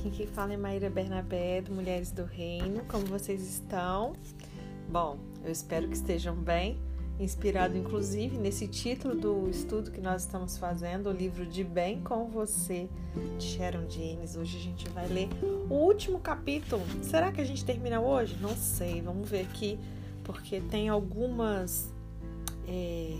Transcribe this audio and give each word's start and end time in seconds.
aqui 0.00 0.10
quem 0.10 0.26
fala 0.26 0.54
é 0.54 0.56
Maíra 0.56 0.88
Bernabé, 0.88 1.60
do 1.60 1.74
Mulheres 1.74 2.10
do 2.10 2.24
Reino. 2.24 2.82
Como 2.88 3.04
vocês 3.04 3.42
estão? 3.42 4.14
Bom, 4.90 5.18
eu 5.44 5.52
espero 5.52 5.86
que 5.88 5.94
estejam 5.94 6.34
bem, 6.34 6.78
inspirado 7.18 7.76
inclusive 7.76 8.38
nesse 8.38 8.66
título 8.66 9.14
do 9.14 9.50
estudo 9.50 9.90
que 9.90 10.00
nós 10.00 10.22
estamos 10.22 10.56
fazendo, 10.56 11.10
o 11.10 11.12
livro 11.12 11.44
De 11.44 11.62
Bem 11.62 12.00
com 12.00 12.30
Você, 12.30 12.88
de 13.38 13.44
Sharon 13.44 13.90
James. 13.90 14.36
Hoje 14.36 14.56
a 14.56 14.60
gente 14.60 14.88
vai 14.88 15.06
ler 15.06 15.28
o 15.68 15.74
último 15.74 16.18
capítulo. 16.18 16.82
Será 17.02 17.30
que 17.30 17.42
a 17.42 17.44
gente 17.44 17.62
termina 17.62 18.00
hoje? 18.00 18.38
Não 18.40 18.56
sei, 18.56 19.02
vamos 19.02 19.28
ver 19.28 19.42
aqui, 19.42 19.78
porque 20.24 20.62
tem 20.62 20.88
algumas. 20.88 21.92
É, 22.66 23.18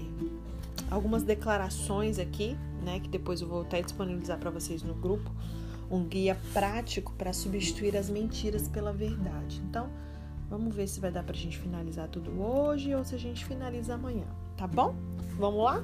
algumas 0.91 1.23
declarações 1.23 2.19
aqui, 2.19 2.56
né, 2.83 3.01
que 3.01 3.09
depois 3.09 3.42
eu 3.42 3.48
vou 3.48 3.60
até 3.60 3.83
disponibilizar 3.83 4.38
para 4.38 4.51
vocês 4.51 4.83
no 4.83 4.95
grupo, 4.95 5.30
um 5.91 6.05
guia 6.05 6.39
prático 6.53 7.12
para 7.15 7.33
substituir 7.33 7.97
as 7.97 8.09
mentiras 8.09 8.69
pela 8.69 8.93
verdade. 8.93 9.61
Então, 9.69 9.91
vamos 10.49 10.75
ver 10.75 10.87
se 10.87 11.01
vai 11.01 11.11
dar 11.11 11.23
para 11.23 11.35
a 11.35 11.39
gente 11.39 11.59
finalizar 11.59 12.09
tudo 12.09 12.41
hoje 12.41 12.95
ou 12.95 13.05
se 13.05 13.15
a 13.15 13.19
gente 13.19 13.45
finaliza 13.45 13.95
amanhã, 13.95 14.27
tá 14.57 14.66
bom? 14.66 14.95
Vamos 15.37 15.65
lá? 15.65 15.83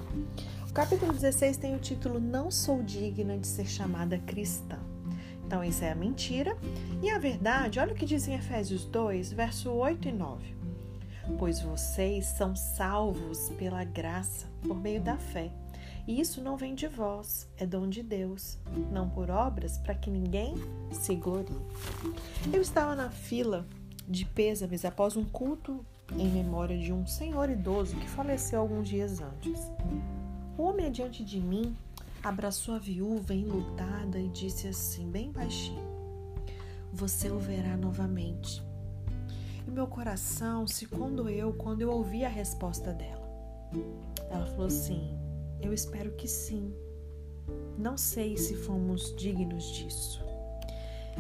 O 0.69 0.73
capítulo 0.73 1.13
16 1.13 1.57
tem 1.57 1.75
o 1.75 1.79
título 1.79 2.21
Não 2.21 2.51
sou 2.51 2.83
digna 2.83 3.37
de 3.37 3.47
ser 3.47 3.67
chamada 3.67 4.19
cristã. 4.19 4.79
Então, 5.47 5.63
isso 5.63 5.85
é 5.85 5.93
a 5.93 5.95
mentira. 5.95 6.57
E 7.01 7.09
a 7.09 7.19
verdade, 7.19 7.79
olha 7.79 7.93
o 7.93 7.97
que 7.97 8.05
diz 8.05 8.27
em 8.27 8.35
Efésios 8.35 8.85
2, 8.85 9.33
verso 9.33 9.71
8 9.71 10.09
e 10.09 10.13
9. 10.13 10.57
Pois 11.39 11.61
vocês 11.61 12.27
são 12.27 12.55
salvos 12.55 13.51
pela 13.51 13.85
graça, 13.85 14.47
por 14.63 14.79
meio 14.79 15.01
da 15.01 15.17
fé. 15.17 15.51
E 16.07 16.21
isso 16.21 16.41
não 16.41 16.57
vem 16.57 16.75
de 16.75 16.87
vós, 16.87 17.49
é 17.57 17.67
dom 17.67 17.89
de 17.89 18.03
Deus, 18.03 18.59
não 18.93 19.09
por 19.09 19.29
obras, 19.29 19.77
para 19.79 19.95
que 19.95 20.09
ninguém 20.09 20.55
se 20.93 21.17
glorie. 21.17 21.57
Eu 22.53 22.63
estava 22.63 22.95
na 22.95 23.11
fila 23.11 23.67
de 24.07 24.25
pêsames 24.25 24.85
após 24.85 25.17
um 25.17 25.25
culto 25.25 25.85
em 26.17 26.29
memória 26.29 26.79
de 26.79 26.93
um 26.93 27.05
senhor 27.07 27.51
idoso 27.51 27.97
que 27.97 28.09
faleceu 28.09 28.61
alguns 28.61 28.89
dias 28.89 29.21
antes. 29.21 29.61
O 30.57 30.63
homem 30.63 30.87
adiante 30.87 31.25
de 31.25 31.41
mim 31.41 31.77
abraçou 32.23 32.77
a 32.77 32.79
viúva 32.79 33.35
enlutada 33.35 34.19
e 34.21 34.29
disse 34.29 34.69
assim, 34.69 35.11
bem 35.11 35.33
baixinho: 35.33 35.83
Você 36.93 37.31
o 37.31 37.39
verá 37.39 37.77
novamente. 37.77 38.65
E 39.67 39.71
meu 39.71 39.89
coração 39.89 40.69
se 40.69 40.87
condoeu 40.87 41.53
quando 41.53 41.83
eu 41.83 41.91
ouvi 41.91 42.25
a 42.25 42.29
resposta 42.29 42.93
dela. 42.93 43.27
Ela 44.31 44.47
falou 44.47 44.67
assim: 44.67 45.26
eu 45.61 45.73
espero 45.73 46.13
que 46.13 46.29
sim. 46.29 46.73
Não 47.79 47.97
sei 47.97 48.37
se 48.37 48.55
fomos 48.55 49.15
dignos 49.17 49.65
disso. 49.73 50.25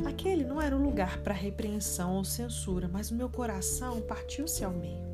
Aquele 0.05 0.45
não 0.45 0.61
era 0.61 0.77
um 0.77 0.83
lugar 0.83 1.19
para 1.23 1.33
repreensão 1.33 2.17
ou 2.17 2.25
censura, 2.25 2.89
mas 2.89 3.11
o 3.11 3.15
meu 3.15 3.31
coração 3.31 4.03
partiu-se 4.03 4.63
ao 4.63 4.73
meio. 4.73 5.07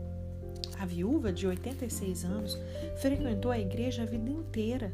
A 0.79 0.85
viúva, 0.85 1.33
de 1.33 1.47
86 1.47 2.25
anos, 2.25 2.59
frequentou 2.97 3.53
a 3.53 3.59
igreja 3.59 4.03
a 4.03 4.07
vida 4.07 4.29
inteira. 4.29 4.93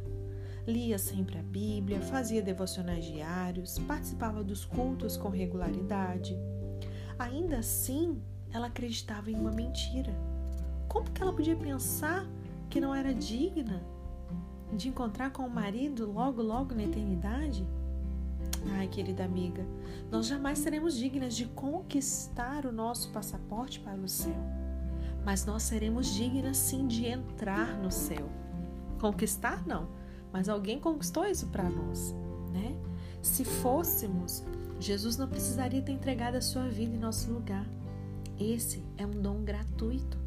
Lia 0.67 0.99
sempre 0.99 1.39
a 1.39 1.43
Bíblia, 1.43 2.01
fazia 2.03 2.43
devocionais 2.43 3.07
diários, 3.07 3.79
participava 3.79 4.45
dos 4.45 4.67
cultos 4.67 5.17
com 5.17 5.31
regularidade. 5.31 6.37
Ainda 7.19 7.59
assim, 7.59 8.21
ela 8.53 8.67
acreditava 8.67 9.31
em 9.31 9.37
uma 9.37 9.51
mentira. 9.51 10.15
Como 10.87 11.11
que 11.11 11.23
ela 11.23 11.33
podia 11.33 11.57
pensar 11.57 12.29
que 12.69 12.81
não 12.81 12.95
era 12.95 13.15
digna 13.15 13.83
de 14.73 14.89
encontrar 14.89 15.31
com 15.31 15.43
o 15.45 15.51
marido 15.51 16.11
logo, 16.11 16.43
logo 16.43 16.75
na 16.75 16.85
eternidade? 16.85 17.67
Ai, 18.73 18.89
querida 18.89 19.25
amiga, 19.25 19.65
nós 20.11 20.27
jamais 20.27 20.59
seremos 20.59 20.97
dignas 20.97 21.35
de 21.35 21.47
conquistar 21.47 22.67
o 22.67 22.73
nosso 22.73 23.11
passaporte 23.11 23.81
para 23.81 24.01
o 24.01 24.09
céu, 24.09 24.37
mas 25.25 25.45
nós 25.45 25.63
seremos 25.63 26.13
dignas 26.15 26.57
sim 26.57 26.87
de 26.87 27.07
entrar 27.07 27.79
no 27.79 27.91
céu. 27.91 28.29
Conquistar, 29.01 29.65
não, 29.67 29.89
mas 30.33 30.49
alguém 30.49 30.81
conquistou 30.81 31.25
isso 31.25 31.47
para 31.49 31.69
nós, 31.69 32.15
né? 32.53 32.77
Se 33.23 33.45
fôssemos, 33.45 34.45
Jesus 34.81 35.17
não 35.17 35.29
precisaria 35.29 35.83
ter 35.83 35.93
entregado 35.93 36.37
a 36.37 36.41
sua 36.41 36.69
vida 36.69 36.95
em 36.95 36.99
nosso 36.99 37.33
lugar. 37.33 37.67
Esse 38.39 38.85
é 38.97 39.05
um 39.05 39.21
dom 39.23 39.43
gratuito. 39.43 40.18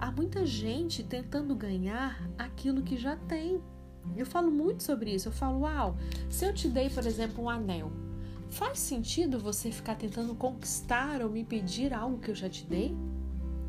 Há 0.00 0.10
muita 0.10 0.46
gente 0.46 1.02
tentando 1.02 1.54
ganhar 1.54 2.26
aquilo 2.38 2.80
que 2.80 2.96
já 2.96 3.16
tem. 3.16 3.60
Eu 4.16 4.24
falo 4.24 4.50
muito 4.50 4.82
sobre 4.82 5.14
isso. 5.14 5.28
Eu 5.28 5.32
falo, 5.32 5.60
uau, 5.60 5.94
se 6.30 6.46
eu 6.46 6.54
te 6.54 6.68
dei, 6.68 6.88
por 6.88 7.04
exemplo, 7.06 7.44
um 7.44 7.50
anel, 7.50 7.92
faz 8.48 8.78
sentido 8.78 9.38
você 9.38 9.70
ficar 9.70 9.96
tentando 9.96 10.34
conquistar 10.34 11.20
ou 11.20 11.28
me 11.28 11.44
pedir 11.44 11.92
algo 11.92 12.18
que 12.18 12.30
eu 12.30 12.34
já 12.34 12.48
te 12.48 12.64
dei? 12.64 12.96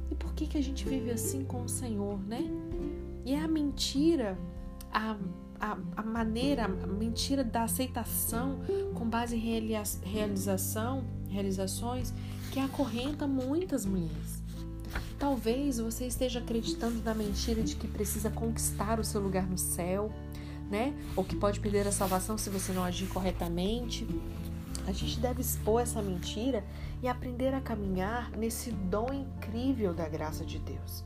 E 0.09 0.15
por 0.15 0.33
que, 0.33 0.47
que 0.47 0.57
a 0.57 0.63
gente 0.63 0.87
vive 0.87 1.11
assim 1.11 1.43
com 1.43 1.63
o 1.63 1.69
Senhor, 1.69 2.17
né? 2.25 2.49
E 3.25 3.33
é 3.33 3.39
a 3.39 3.47
mentira, 3.47 4.37
a, 4.89 5.17
a, 5.59 5.77
a 5.97 6.01
maneira, 6.01 6.63
a 6.63 6.87
mentira 6.87 7.43
da 7.43 7.63
aceitação 7.63 8.59
com 8.95 9.05
base 9.05 9.35
em 9.35 9.39
realização, 10.03 11.03
realizações 11.27 12.13
que 12.53 12.59
acorrenta 12.59 13.27
muitas 13.27 13.85
mulheres. 13.85 14.41
Talvez 15.21 15.77
você 15.77 16.07
esteja 16.07 16.39
acreditando 16.39 16.99
na 17.03 17.13
mentira 17.13 17.61
de 17.61 17.75
que 17.75 17.87
precisa 17.87 18.31
conquistar 18.31 18.99
o 18.99 19.03
seu 19.03 19.21
lugar 19.21 19.47
no 19.47 19.55
céu, 19.55 20.11
né? 20.67 20.95
Ou 21.15 21.23
que 21.23 21.35
pode 21.35 21.59
perder 21.59 21.87
a 21.87 21.91
salvação 21.91 22.39
se 22.39 22.49
você 22.49 22.73
não 22.73 22.83
agir 22.83 23.05
corretamente. 23.05 24.07
A 24.87 24.91
gente 24.91 25.19
deve 25.19 25.39
expor 25.39 25.79
essa 25.79 26.01
mentira 26.01 26.65
e 27.03 27.07
aprender 27.07 27.53
a 27.53 27.61
caminhar 27.61 28.31
nesse 28.31 28.71
dom 28.71 29.13
incrível 29.13 29.93
da 29.93 30.09
graça 30.09 30.43
de 30.43 30.57
Deus. 30.57 31.05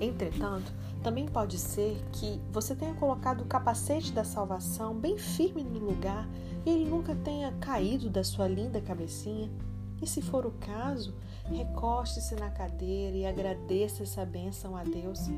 Entretanto, 0.00 0.72
também 1.02 1.26
pode 1.26 1.58
ser 1.58 2.02
que 2.12 2.40
você 2.50 2.74
tenha 2.74 2.94
colocado 2.94 3.42
o 3.42 3.46
capacete 3.46 4.10
da 4.10 4.24
salvação 4.24 4.94
bem 4.94 5.18
firme 5.18 5.62
no 5.62 5.80
lugar 5.80 6.26
e 6.64 6.70
ele 6.70 6.88
nunca 6.88 7.14
tenha 7.14 7.52
caído 7.60 8.08
da 8.08 8.24
sua 8.24 8.48
linda 8.48 8.80
cabecinha. 8.80 9.50
E 10.02 10.06
se 10.06 10.20
for 10.20 10.44
o 10.44 10.50
caso, 10.50 11.14
recoste-se 11.44 12.34
na 12.34 12.50
cadeira 12.50 13.16
e 13.16 13.24
agradeça 13.24 14.02
essa 14.02 14.26
bênção 14.26 14.76
a 14.76 14.82
Deus. 14.82 15.30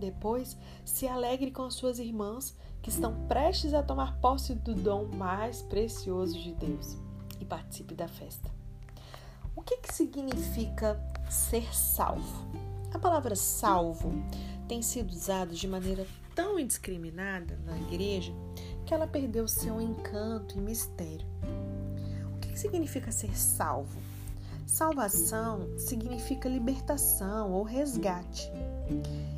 Depois, 0.00 0.58
se 0.84 1.06
alegre 1.06 1.52
com 1.52 1.62
as 1.62 1.74
suas 1.74 2.00
irmãs 2.00 2.56
que 2.82 2.90
estão 2.90 3.14
prestes 3.28 3.72
a 3.72 3.82
tomar 3.82 4.18
posse 4.18 4.56
do 4.56 4.74
dom 4.74 5.04
mais 5.04 5.62
precioso 5.62 6.36
de 6.36 6.52
Deus 6.52 6.98
e 7.38 7.44
participe 7.44 7.94
da 7.94 8.08
festa. 8.08 8.50
O 9.54 9.62
que, 9.62 9.76
que 9.76 9.94
significa 9.94 11.00
ser 11.30 11.72
salvo? 11.72 12.50
A 12.92 12.98
palavra 12.98 13.36
salvo 13.36 14.12
tem 14.66 14.82
sido 14.82 15.12
usada 15.12 15.54
de 15.54 15.68
maneira 15.68 16.04
tão 16.34 16.58
indiscriminada 16.58 17.56
na 17.64 17.78
igreja 17.78 18.32
que 18.84 18.92
ela 18.92 19.06
perdeu 19.06 19.46
seu 19.46 19.80
encanto 19.80 20.58
e 20.58 20.60
mistério 20.60 21.31
significa 22.62 23.10
ser 23.10 23.36
salvo? 23.36 24.00
Salvação 24.66 25.68
significa 25.76 26.48
libertação 26.48 27.52
ou 27.52 27.62
resgate. 27.62 28.50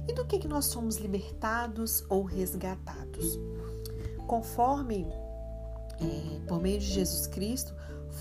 E 0.07 0.13
do 0.13 0.25
que, 0.25 0.39
que 0.39 0.47
nós 0.47 0.67
somos 0.67 0.97
libertados 0.97 2.05
ou 2.09 2.23
resgatados? 2.23 3.39
Conforme, 4.27 5.07
é, 6.01 6.41
por 6.47 6.61
meio 6.61 6.79
de 6.79 6.87
Jesus 6.87 7.27
Cristo, 7.27 7.75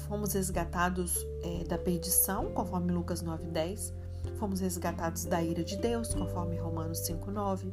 fomos 0.08 0.34
resgatados 0.34 1.16
é, 1.44 1.64
da 1.66 1.78
perdição, 1.78 2.52
conforme 2.52 2.92
Lucas 2.92 3.22
9,10, 3.22 3.94
fomos 4.40 4.60
resgatados 4.60 5.26
da 5.26 5.42
ira 5.44 5.64
de 5.64 5.78
Deus, 5.78 6.14
conforme 6.14 6.58
Romanos 6.58 7.00
5,9, 7.08 7.72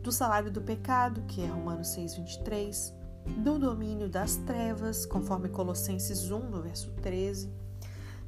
do 0.00 0.10
salário 0.10 0.50
do 0.50 0.62
pecado, 0.62 1.22
que 1.22 1.42
é 1.42 1.46
Romanos 1.46 1.88
6,23, 1.88 3.01
do 3.26 3.58
domínio 3.58 4.08
das 4.08 4.36
trevas, 4.36 5.06
conforme 5.06 5.48
Colossenses 5.48 6.30
1, 6.30 6.50
no 6.50 6.62
verso 6.62 6.90
13, 7.02 7.50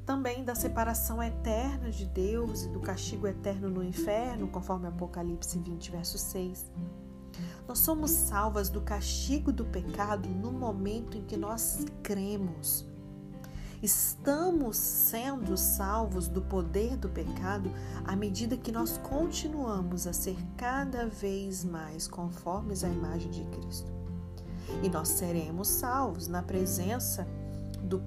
também 0.05 0.43
da 0.43 0.53
separação 0.53 1.21
eterna 1.21 1.89
de 1.89 2.05
Deus 2.05 2.63
e 2.63 2.69
do 2.69 2.79
castigo 2.79 3.27
eterno 3.27 3.69
no 3.69 3.83
inferno, 3.83 4.47
conforme 4.47 4.87
Apocalipse 4.87 5.57
20, 5.57 5.91
verso 5.91 6.17
6. 6.17 6.71
Nós 7.67 7.79
somos 7.79 8.11
salvas 8.11 8.69
do 8.69 8.81
castigo 8.81 9.51
do 9.51 9.65
pecado 9.65 10.29
no 10.29 10.51
momento 10.51 11.17
em 11.17 11.23
que 11.23 11.35
nós 11.35 11.85
cremos. 12.03 12.85
Estamos 13.81 14.77
sendo 14.77 15.57
salvos 15.57 16.27
do 16.27 16.41
poder 16.41 16.95
do 16.97 17.09
pecado 17.09 17.69
à 18.05 18.15
medida 18.15 18.57
que 18.57 18.71
nós 18.71 18.97
continuamos 18.99 20.07
a 20.07 20.13
ser 20.13 20.37
cada 20.55 21.07
vez 21.07 21.65
mais 21.65 22.07
conformes 22.07 22.83
à 22.83 22.89
imagem 22.89 23.29
de 23.31 23.43
Cristo. 23.45 24.04
E 24.83 24.89
nós 24.89 25.09
seremos 25.09 25.67
salvos 25.67 26.27
na 26.27 26.41
presença 26.41 27.27
do, 27.81 28.01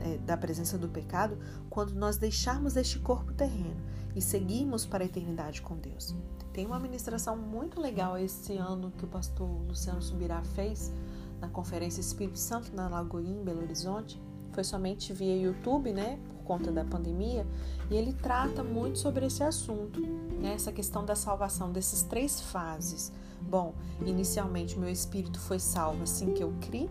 é, 0.00 0.18
da 0.18 0.36
presença 0.36 0.78
do 0.78 0.88
pecado 0.88 1.38
quando 1.68 1.94
nós 1.94 2.16
deixarmos 2.16 2.76
este 2.76 2.98
corpo 2.98 3.32
terreno 3.32 3.76
e 4.14 4.20
seguirmos 4.20 4.86
para 4.86 5.02
a 5.02 5.06
eternidade 5.06 5.60
com 5.60 5.76
Deus. 5.76 6.14
Tem 6.52 6.66
uma 6.66 6.78
ministração 6.78 7.36
muito 7.36 7.80
legal 7.80 8.16
esse 8.16 8.56
ano 8.56 8.92
que 8.96 9.04
o 9.04 9.08
pastor 9.08 9.48
Luciano 9.66 10.00
Subirá 10.00 10.42
fez 10.54 10.92
na 11.40 11.48
Conferência 11.48 12.00
Espírito 12.00 12.38
Santo 12.38 12.74
na 12.74 12.88
Lagoinha, 12.88 13.40
em 13.40 13.44
Belo 13.44 13.62
Horizonte. 13.62 14.20
Foi 14.52 14.62
somente 14.62 15.12
via 15.12 15.36
YouTube, 15.36 15.92
né, 15.92 16.18
conta 16.44 16.70
da 16.70 16.84
pandemia, 16.84 17.46
e 17.90 17.96
ele 17.96 18.12
trata 18.12 18.62
muito 18.62 18.98
sobre 18.98 19.26
esse 19.26 19.42
assunto, 19.42 20.00
né, 20.00 20.54
essa 20.54 20.70
questão 20.70 21.04
da 21.04 21.16
salvação, 21.16 21.72
dessas 21.72 22.02
três 22.02 22.40
fases. 22.40 23.12
Bom, 23.40 23.74
inicialmente 24.04 24.78
meu 24.78 24.88
espírito 24.88 25.38
foi 25.40 25.58
salvo 25.58 26.04
assim 26.04 26.32
que 26.32 26.42
eu 26.42 26.52
criei, 26.60 26.88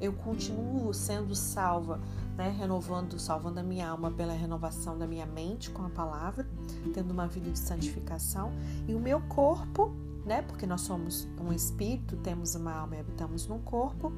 eu 0.00 0.12
continuo 0.12 0.92
sendo 0.92 1.34
salva, 1.34 2.00
né, 2.36 2.54
renovando, 2.58 3.18
salvando 3.18 3.60
a 3.60 3.62
minha 3.62 3.88
alma 3.88 4.10
pela 4.10 4.32
renovação 4.32 4.98
da 4.98 5.06
minha 5.06 5.26
mente 5.26 5.70
com 5.70 5.82
a 5.84 5.90
palavra, 5.90 6.46
tendo 6.92 7.12
uma 7.12 7.26
vida 7.26 7.50
de 7.50 7.58
santificação, 7.58 8.52
e 8.88 8.94
o 8.94 9.00
meu 9.00 9.20
corpo 9.22 9.94
né? 10.24 10.42
Porque 10.42 10.66
nós 10.66 10.80
somos 10.80 11.28
um 11.40 11.52
espírito, 11.52 12.16
temos 12.16 12.54
uma 12.54 12.72
alma 12.72 12.96
e 12.96 13.00
habitamos 13.00 13.46
num 13.46 13.60
corpo. 13.60 14.12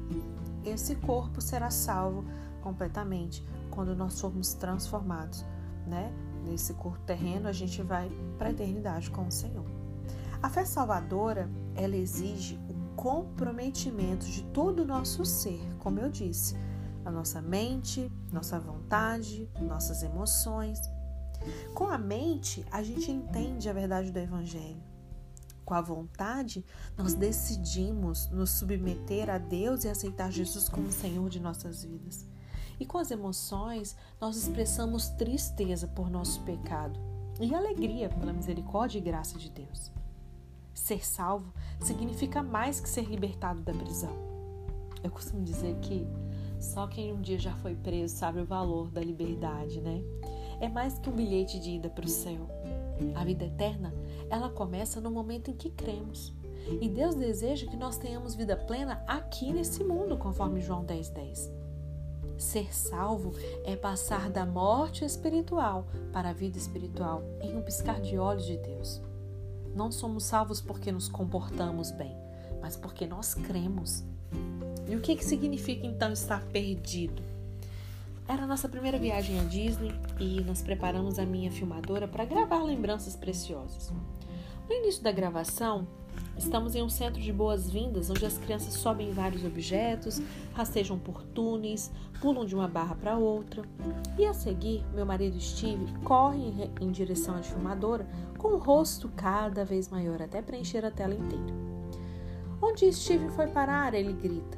Esse 0.65 0.95
corpo 0.95 1.41
será 1.41 1.69
salvo 1.69 2.25
completamente 2.61 3.43
quando 3.77 3.95
nós 3.95 4.19
formos 4.19 4.55
transformados, 4.55 5.45
né? 5.85 6.11
Nesse 6.43 6.73
corpo 6.73 6.97
terreno, 7.05 7.47
a 7.47 7.51
gente 7.51 7.83
vai 7.83 8.09
para 8.35 8.47
a 8.47 8.51
eternidade 8.51 9.11
com 9.11 9.27
o 9.27 9.31
Senhor. 9.31 9.65
A 10.41 10.49
fé 10.49 10.65
salvadora, 10.65 11.47
ela 11.75 11.95
exige 11.95 12.59
o 12.67 12.95
comprometimento 12.95 14.25
de 14.25 14.41
todo 14.45 14.79
o 14.79 14.85
nosso 14.85 15.23
ser, 15.23 15.61
como 15.77 15.99
eu 15.99 16.09
disse, 16.09 16.55
a 17.05 17.11
nossa 17.11 17.39
mente, 17.39 18.11
nossa 18.33 18.59
vontade, 18.59 19.47
nossas 19.61 20.01
emoções. 20.01 20.79
Com 21.75 21.85
a 21.85 21.99
mente, 21.99 22.65
a 22.71 22.81
gente 22.81 23.11
entende 23.11 23.69
a 23.69 23.73
verdade 23.73 24.11
do 24.11 24.17
Evangelho 24.17 24.81
com 25.63 25.73
a 25.73 25.81
vontade, 25.81 26.65
nós 26.97 27.13
decidimos 27.13 28.29
nos 28.29 28.51
submeter 28.51 29.29
a 29.29 29.37
Deus 29.37 29.83
e 29.83 29.89
aceitar 29.89 30.31
Jesus 30.31 30.69
como 30.69 30.89
Senhor 30.93 31.29
de 31.29 31.41
nossas 31.41 31.83
vidas. 31.83 32.25
E 32.79 32.85
com 32.85 32.97
as 32.97 33.11
emoções, 33.11 33.95
nós 34.19 34.37
expressamos 34.37 35.09
tristeza 35.09 35.87
por 35.87 36.09
nosso 36.09 36.41
pecado 36.41 36.99
e 37.39 37.53
alegria 37.53 38.09
pela 38.09 38.33
misericórdia 38.33 38.97
e 38.97 39.01
graça 39.01 39.37
de 39.37 39.49
Deus. 39.49 39.91
Ser 40.73 41.05
salvo 41.05 41.51
significa 41.79 42.43
mais 42.43 42.79
que 42.79 42.89
ser 42.89 43.05
libertado 43.05 43.61
da 43.61 43.73
prisão. 43.73 44.15
Eu 45.03 45.11
costumo 45.11 45.43
dizer 45.43 45.75
que 45.79 46.07
só 46.59 46.87
quem 46.87 47.13
um 47.13 47.21
dia 47.21 47.37
já 47.37 47.55
foi 47.57 47.75
preso 47.75 48.15
sabe 48.15 48.41
o 48.41 48.45
valor 48.45 48.89
da 48.89 49.01
liberdade, 49.01 49.79
né? 49.79 50.01
É 50.59 50.67
mais 50.67 50.97
que 50.97 51.09
um 51.09 51.13
bilhete 51.13 51.59
de 51.59 51.71
ida 51.71 51.89
para 51.89 52.05
o 52.05 52.09
céu. 52.09 52.47
A 53.15 53.23
vida 53.23 53.45
eterna, 53.45 53.93
ela 54.29 54.49
começa 54.49 54.99
no 54.99 55.11
momento 55.11 55.51
em 55.51 55.55
que 55.55 55.69
cremos. 55.69 56.33
E 56.81 56.89
Deus 56.89 57.15
deseja 57.15 57.67
que 57.67 57.77
nós 57.77 57.97
tenhamos 57.97 58.35
vida 58.35 58.57
plena 58.57 59.03
aqui 59.07 59.53
nesse 59.53 59.83
mundo, 59.83 60.17
conforme 60.17 60.59
João 60.59 60.83
10,10. 60.83 61.13
10. 61.13 61.56
Ser 62.37 62.73
salvo 62.73 63.33
é 63.65 63.75
passar 63.75 64.29
da 64.29 64.45
morte 64.45 65.03
espiritual 65.03 65.87
para 66.13 66.29
a 66.29 66.33
vida 66.33 66.57
espiritual 66.57 67.23
em 67.41 67.57
um 67.57 67.61
piscar 67.61 67.99
de 67.99 68.17
olhos 68.17 68.45
de 68.45 68.57
Deus. 68.57 69.01
Não 69.75 69.91
somos 69.91 70.23
salvos 70.23 70.61
porque 70.61 70.91
nos 70.91 71.09
comportamos 71.09 71.91
bem, 71.91 72.15
mas 72.61 72.75
porque 72.75 73.07
nós 73.07 73.33
cremos. 73.33 74.03
E 74.87 74.95
o 74.95 75.01
que, 75.01 75.15
que 75.15 75.25
significa 75.25 75.85
então 75.85 76.11
estar 76.11 76.45
perdido? 76.45 77.23
Era 78.27 78.43
a 78.43 78.47
nossa 78.47 78.69
primeira 78.69 78.99
viagem 78.99 79.39
à 79.39 79.43
Disney 79.43 79.93
e 80.19 80.41
nós 80.41 80.61
preparamos 80.61 81.17
a 81.17 81.25
minha 81.25 81.51
filmadora 81.51 82.07
para 82.07 82.25
gravar 82.25 82.61
lembranças 82.61 83.15
preciosas. 83.15 83.91
No 84.69 84.75
início 84.75 85.01
da 85.01 85.11
gravação, 85.11 85.87
estamos 86.37 86.75
em 86.75 86.83
um 86.83 86.89
centro 86.89 87.21
de 87.21 87.31
boas-vindas 87.33 88.09
onde 88.09 88.25
as 88.25 88.37
crianças 88.37 88.73
sobem 88.73 89.11
vários 89.11 89.43
objetos, 89.43 90.21
rastejam 90.53 90.97
por 90.97 91.23
túneis, 91.23 91.91
pulam 92.21 92.45
de 92.45 92.55
uma 92.55 92.67
barra 92.67 92.95
para 92.95 93.17
outra. 93.17 93.63
E 94.17 94.25
a 94.25 94.33
seguir, 94.33 94.83
meu 94.93 95.05
marido 95.05 95.39
Steve 95.39 95.85
corre 96.03 96.69
em 96.79 96.91
direção 96.91 97.35
à 97.35 97.43
filmadora 97.43 98.07
com 98.37 98.49
o 98.49 98.57
rosto 98.57 99.09
cada 99.15 99.65
vez 99.65 99.89
maior 99.89 100.21
até 100.21 100.41
preencher 100.41 100.85
a 100.85 100.91
tela 100.91 101.13
inteira. 101.13 101.53
Onde 102.61 102.91
Steve 102.91 103.29
foi 103.29 103.47
parar? 103.47 103.93
Ele 103.93 104.13
grita. 104.13 104.57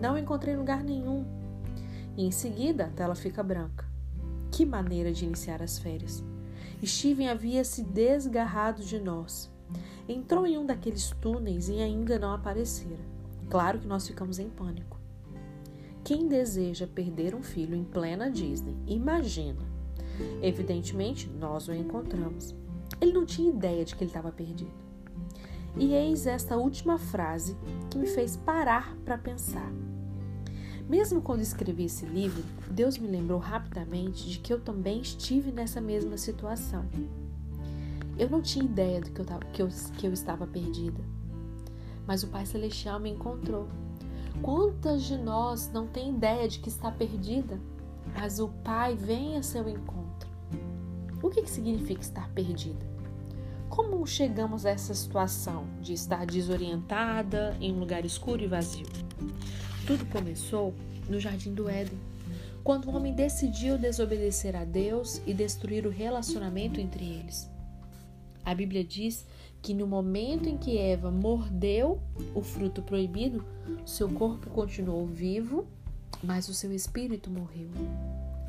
Não 0.00 0.16
encontrei 0.16 0.56
lugar 0.56 0.82
nenhum 0.82 1.24
e 2.16 2.24
em 2.24 2.30
seguida 2.30 2.86
a 2.86 2.88
tela 2.88 3.14
fica 3.14 3.42
branca. 3.42 3.84
Que 4.50 4.64
maneira 4.64 5.12
de 5.12 5.24
iniciar 5.24 5.62
as 5.62 5.78
férias! 5.78 6.22
Steven 6.84 7.28
havia 7.28 7.64
se 7.64 7.82
desgarrado 7.82 8.84
de 8.84 8.98
nós. 8.98 9.50
Entrou 10.08 10.46
em 10.46 10.58
um 10.58 10.66
daqueles 10.66 11.10
túneis 11.20 11.68
e 11.68 11.80
ainda 11.80 12.18
não 12.18 12.32
aparecera. 12.32 13.00
Claro 13.48 13.78
que 13.78 13.86
nós 13.86 14.06
ficamos 14.06 14.38
em 14.38 14.48
pânico. 14.48 14.98
Quem 16.02 16.28
deseja 16.28 16.86
perder 16.86 17.34
um 17.34 17.42
filho 17.42 17.74
em 17.74 17.84
plena 17.84 18.30
Disney, 18.30 18.76
imagina. 18.86 19.62
Evidentemente, 20.42 21.28
nós 21.28 21.66
o 21.68 21.72
encontramos. 21.72 22.54
Ele 23.00 23.12
não 23.12 23.24
tinha 23.24 23.50
ideia 23.50 23.84
de 23.84 23.96
que 23.96 24.04
ele 24.04 24.10
estava 24.10 24.30
perdido. 24.30 24.70
E 25.76 25.92
eis 25.92 26.26
esta 26.26 26.56
última 26.56 26.98
frase 26.98 27.56
que 27.90 27.98
me 27.98 28.06
fez 28.06 28.36
parar 28.36 28.96
para 29.04 29.18
pensar. 29.18 29.72
Mesmo 30.88 31.22
quando 31.22 31.40
escrevi 31.40 31.86
esse 31.86 32.04
livro, 32.04 32.44
Deus 32.70 32.98
me 32.98 33.08
lembrou 33.08 33.38
rapidamente 33.38 34.28
de 34.28 34.38
que 34.38 34.52
eu 34.52 34.60
também 34.60 35.00
estive 35.00 35.50
nessa 35.50 35.80
mesma 35.80 36.18
situação. 36.18 36.84
Eu 38.16 38.30
não 38.30 38.40
tinha 38.40 38.64
ideia 38.64 39.00
do 39.00 39.10
que 39.10 39.20
eu, 39.20 39.24
tava, 39.24 39.44
que 39.46 39.60
eu, 39.60 39.68
que 39.98 40.06
eu 40.06 40.12
estava 40.12 40.46
perdida, 40.46 41.00
mas 42.06 42.22
o 42.22 42.28
Pai 42.28 42.46
Celestial 42.46 43.00
me 43.00 43.10
encontrou. 43.10 43.68
Quantas 44.40 45.02
de 45.02 45.16
nós 45.16 45.70
não 45.72 45.86
têm 45.86 46.10
ideia 46.10 46.48
de 46.48 46.60
que 46.60 46.68
está 46.68 46.90
perdida, 46.90 47.58
mas 48.14 48.38
o 48.38 48.48
Pai 48.48 48.94
vem 48.94 49.36
a 49.36 49.42
seu 49.42 49.68
encontro? 49.68 50.28
O 51.22 51.30
que, 51.30 51.42
que 51.42 51.50
significa 51.50 52.02
estar 52.02 52.28
perdida? 52.30 52.86
Como 53.68 54.06
chegamos 54.06 54.64
a 54.64 54.70
essa 54.70 54.94
situação 54.94 55.66
de 55.80 55.94
estar 55.94 56.24
desorientada 56.26 57.56
em 57.60 57.74
um 57.74 57.80
lugar 57.80 58.04
escuro 58.04 58.42
e 58.42 58.46
vazio? 58.46 58.86
Tudo 59.86 60.06
começou 60.06 60.72
no 61.08 61.18
Jardim 61.18 61.52
do 61.52 61.68
Éden, 61.68 61.98
quando 62.62 62.86
o 62.86 62.96
homem 62.96 63.12
decidiu 63.12 63.76
desobedecer 63.76 64.54
a 64.54 64.64
Deus 64.64 65.20
e 65.26 65.34
destruir 65.34 65.86
o 65.86 65.90
relacionamento 65.90 66.80
entre 66.80 67.04
eles. 67.04 67.53
A 68.44 68.54
Bíblia 68.54 68.84
diz 68.84 69.24
que 69.62 69.72
no 69.72 69.86
momento 69.86 70.48
em 70.48 70.58
que 70.58 70.76
Eva 70.76 71.10
mordeu 71.10 71.98
o 72.34 72.42
fruto 72.42 72.82
proibido, 72.82 73.42
seu 73.86 74.08
corpo 74.10 74.50
continuou 74.50 75.06
vivo, 75.06 75.66
mas 76.22 76.48
o 76.48 76.54
seu 76.54 76.70
espírito 76.70 77.30
morreu. 77.30 77.70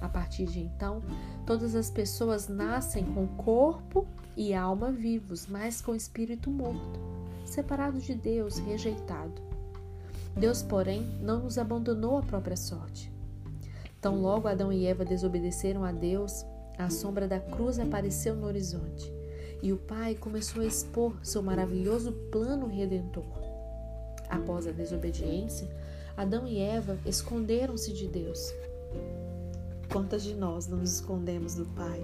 A 0.02 0.10
partir 0.10 0.46
de 0.46 0.60
então, 0.60 1.02
todas 1.46 1.74
as 1.74 1.90
pessoas 1.90 2.50
nascem 2.50 3.06
com 3.06 3.26
corpo 3.28 4.06
e 4.36 4.54
alma 4.54 4.92
vivos, 4.92 5.48
mas 5.48 5.80
com 5.80 5.96
espírito 5.96 6.52
morto, 6.52 7.00
separado 7.46 8.00
de 8.00 8.14
Deus, 8.14 8.58
rejeitado. 8.58 9.42
Deus, 10.36 10.62
porém, 10.62 11.02
não 11.22 11.44
nos 11.44 11.58
abandonou 11.58 12.18
à 12.18 12.22
própria 12.22 12.58
sorte. 12.58 13.10
Tão 14.02 14.22
logo 14.22 14.50
Adão 14.50 14.72
e 14.72 14.86
Eva 14.86 15.06
desobedeceram 15.06 15.86
a 15.86 15.94
Deus, 15.94 16.46
a 16.78 16.90
sombra 16.90 17.26
da 17.26 17.40
cruz 17.40 17.80
apareceu 17.80 18.36
no 18.36 18.46
horizonte 18.46 19.16
e 19.66 19.74
o 19.74 19.78
Pai 19.78 20.14
começou 20.14 20.62
a 20.62 20.66
expor 20.68 21.16
seu 21.24 21.42
maravilhoso 21.42 22.12
plano 22.32 22.68
redentor. 22.68 23.26
Após 24.30 24.68
a 24.68 24.72
desobediência, 24.72 25.68
Adão 26.16 26.46
e 26.46 26.60
Eva 26.60 27.00
esconderam-se 27.04 27.92
de 27.92 28.08
Deus. 28.08 28.54
Quantas 29.92 30.22
de 30.22 30.36
nós 30.36 30.68
não 30.68 30.78
nos 30.78 30.94
escondemos 30.94 31.56
do 31.56 31.66
Pai, 31.66 32.00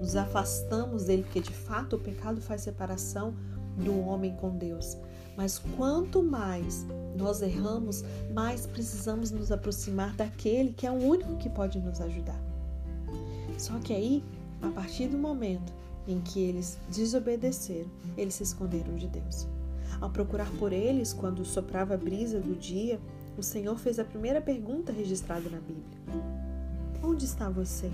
nos 0.00 0.14
afastamos 0.14 1.06
dele, 1.06 1.24
porque 1.24 1.40
de 1.40 1.52
fato 1.52 1.96
o 1.96 1.98
pecado 1.98 2.40
faz 2.40 2.60
separação 2.60 3.34
do 3.76 4.06
homem 4.06 4.36
com 4.36 4.56
Deus. 4.56 4.96
Mas 5.36 5.58
quanto 5.58 6.22
mais 6.22 6.86
nós 7.16 7.42
erramos, 7.42 8.04
mais 8.32 8.66
precisamos 8.66 9.32
nos 9.32 9.50
aproximar 9.50 10.14
daquele 10.14 10.72
que 10.72 10.86
é 10.86 10.92
o 10.92 11.02
único 11.02 11.36
que 11.38 11.50
pode 11.50 11.80
nos 11.80 12.00
ajudar. 12.00 12.40
Só 13.58 13.80
que 13.80 13.92
aí, 13.92 14.22
a 14.62 14.68
partir 14.68 15.08
do 15.08 15.18
momento 15.18 15.79
em 16.12 16.20
que 16.20 16.40
eles 16.40 16.78
desobedeceram, 16.88 17.90
eles 18.16 18.34
se 18.34 18.42
esconderam 18.42 18.96
de 18.96 19.08
Deus. 19.08 19.46
Ao 20.00 20.10
procurar 20.10 20.50
por 20.58 20.72
eles, 20.72 21.12
quando 21.12 21.44
soprava 21.44 21.94
a 21.94 21.98
brisa 21.98 22.40
do 22.40 22.54
dia, 22.54 23.00
o 23.36 23.42
Senhor 23.42 23.78
fez 23.78 23.98
a 23.98 24.04
primeira 24.04 24.40
pergunta 24.40 24.92
registrada 24.92 25.48
na 25.48 25.58
Bíblia: 25.58 25.98
Onde 27.02 27.24
está 27.24 27.48
você? 27.48 27.90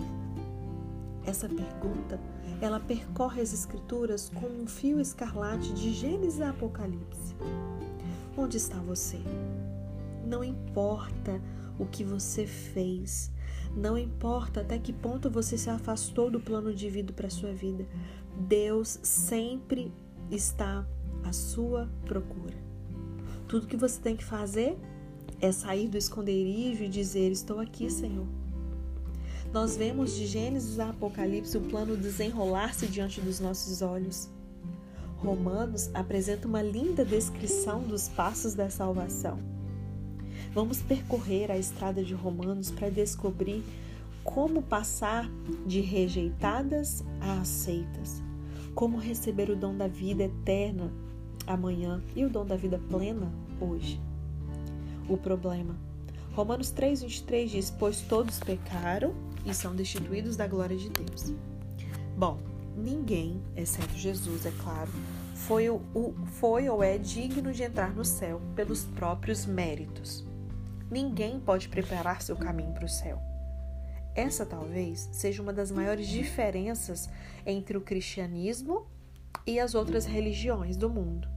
Essa 1.25 1.49
pergunta, 1.49 2.20
ela 2.61 2.78
percorre 2.78 3.42
as 3.42 3.52
escrituras 3.52 4.30
como 4.32 4.62
um 4.62 4.66
fio 4.66 5.00
escarlate 5.00 5.73
de 5.73 5.92
Gênesis 5.92 6.40
a 6.40 6.50
Apocalipse. 6.50 7.35
Onde 8.37 8.56
está 8.56 8.78
você? 8.78 9.18
Não 10.25 10.44
importa 10.44 11.40
o 11.78 11.87
que 11.87 12.04
você 12.04 12.46
fez, 12.46 13.30
não 13.76 13.98
importa 13.98 14.60
até 14.60 14.78
que 14.78 14.92
ponto 14.92 15.30
você 15.30 15.58
se 15.58 15.68
afastou 15.68 16.30
do 16.30 16.40
plano 16.40 16.75
de 16.75 16.88
vida 16.88 17.12
para 17.12 17.28
sua 17.28 17.52
vida. 17.52 17.86
Deus 18.36 18.98
sempre 19.02 19.92
está 20.30 20.86
à 21.25 21.32
sua 21.32 21.88
procura. 22.04 22.56
Tudo 23.48 23.66
que 23.66 23.76
você 23.76 24.00
tem 24.00 24.16
que 24.16 24.25
fazer 24.25 24.76
é 25.40 25.52
sair 25.52 25.88
do 25.88 25.98
esconderijo 25.98 26.84
e 26.84 26.88
dizer: 26.88 27.30
Estou 27.30 27.60
aqui, 27.60 27.90
Senhor. 27.90 28.26
Nós 29.52 29.76
vemos 29.76 30.14
de 30.14 30.26
Gênesis 30.26 30.78
a 30.78 30.90
Apocalipse 30.90 31.56
o 31.56 31.60
plano 31.60 31.96
desenrolar-se 31.96 32.86
diante 32.86 33.20
dos 33.20 33.40
nossos 33.40 33.80
olhos. 33.80 34.28
Romanos 35.18 35.90
apresenta 35.94 36.46
uma 36.46 36.62
linda 36.62 37.04
descrição 37.04 37.82
dos 37.82 38.08
passos 38.08 38.54
da 38.54 38.68
salvação. 38.68 39.55
Vamos 40.56 40.80
percorrer 40.80 41.52
a 41.52 41.58
estrada 41.58 42.02
de 42.02 42.14
Romanos 42.14 42.70
para 42.70 42.88
descobrir 42.88 43.62
como 44.25 44.62
passar 44.62 45.28
de 45.66 45.82
rejeitadas 45.82 47.04
a 47.20 47.42
aceitas, 47.42 48.22
como 48.75 48.96
receber 48.96 49.50
o 49.50 49.54
dom 49.54 49.76
da 49.76 49.86
vida 49.86 50.22
eterna 50.22 50.90
amanhã 51.46 52.02
e 52.16 52.25
o 52.25 52.30
dom 52.30 52.46
da 52.46 52.56
vida 52.56 52.80
plena 52.88 53.30
hoje. 53.60 54.00
O 55.10 55.18
problema. 55.18 55.76
Romanos 56.32 56.72
3,23 56.72 57.48
diz: 57.48 57.70
Pois 57.70 58.00
todos 58.00 58.38
pecaram 58.38 59.14
e 59.44 59.52
são 59.52 59.76
destituídos 59.76 60.38
da 60.38 60.46
glória 60.46 60.78
de 60.78 60.88
Deus. 60.88 61.34
Bom, 62.16 62.38
ninguém, 62.75 63.42
exceto 63.54 63.94
Jesus, 63.94 64.46
é 64.46 64.52
claro, 64.62 64.90
foi, 65.34 65.68
o, 65.68 65.82
foi 66.40 66.66
ou 66.70 66.82
é 66.82 66.96
digno 66.96 67.52
de 67.52 67.62
entrar 67.62 67.94
no 67.94 68.06
céu 68.06 68.40
pelos 68.54 68.84
próprios 68.84 69.44
méritos. 69.44 70.25
Ninguém 70.90 71.40
pode 71.40 71.69
preparar 71.69 72.23
seu 72.23 72.37
caminho 72.37 72.73
para 72.73 72.85
o 72.85 72.88
céu. 72.88 73.21
Essa 74.14 74.47
talvez 74.47 75.09
seja 75.12 75.43
uma 75.43 75.52
das 75.52 75.71
maiores 75.71 76.09
diferenças 76.09 77.09
entre 77.45 77.76
o 77.76 77.81
cristianismo 77.81 78.87
e 79.47 79.61
as 79.61 79.75
outras 79.75 80.07
religiões 80.07 80.76
do 80.76 80.88
mundo. 80.88 81.28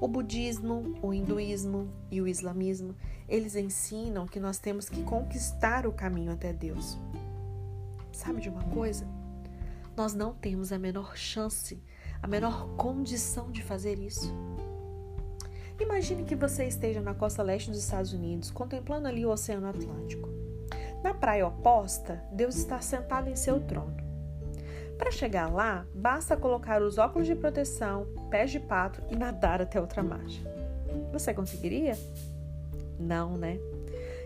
O 0.00 0.08
budismo, 0.08 0.98
o 1.02 1.12
hinduísmo 1.12 1.92
e 2.10 2.20
o 2.20 2.26
islamismo, 2.26 2.94
eles 3.28 3.54
ensinam 3.54 4.26
que 4.26 4.40
nós 4.40 4.58
temos 4.58 4.88
que 4.88 5.02
conquistar 5.02 5.86
o 5.86 5.92
caminho 5.92 6.32
até 6.32 6.52
Deus. 6.52 6.98
Sabe 8.12 8.40
de 8.40 8.48
uma 8.48 8.64
coisa? 8.64 9.06
Nós 9.96 10.12
não 10.12 10.34
temos 10.34 10.72
a 10.72 10.78
menor 10.78 11.16
chance, 11.16 11.82
a 12.22 12.26
menor 12.26 12.68
condição 12.76 13.50
de 13.50 13.62
fazer 13.62 13.98
isso. 13.98 14.34
Imagine 15.78 16.24
que 16.24 16.34
você 16.34 16.64
esteja 16.64 17.02
na 17.02 17.14
costa 17.14 17.42
leste 17.42 17.70
dos 17.70 17.78
Estados 17.78 18.12
Unidos, 18.12 18.50
contemplando 18.50 19.08
ali 19.08 19.26
o 19.26 19.30
Oceano 19.30 19.68
Atlântico. 19.68 20.28
Na 21.02 21.12
praia 21.12 21.46
oposta, 21.46 22.22
Deus 22.32 22.56
está 22.56 22.80
sentado 22.80 23.28
em 23.28 23.36
seu 23.36 23.60
trono. 23.60 23.94
Para 24.96 25.10
chegar 25.10 25.52
lá, 25.52 25.86
basta 25.94 26.36
colocar 26.36 26.80
os 26.80 26.96
óculos 26.96 27.26
de 27.26 27.34
proteção, 27.34 28.06
pés 28.30 28.50
de 28.50 28.58
pato 28.58 29.02
e 29.10 29.16
nadar 29.16 29.60
até 29.60 29.78
outra 29.78 30.02
margem. 30.02 30.42
Você 31.12 31.34
conseguiria? 31.34 31.96
Não, 32.98 33.36
né? 33.36 33.58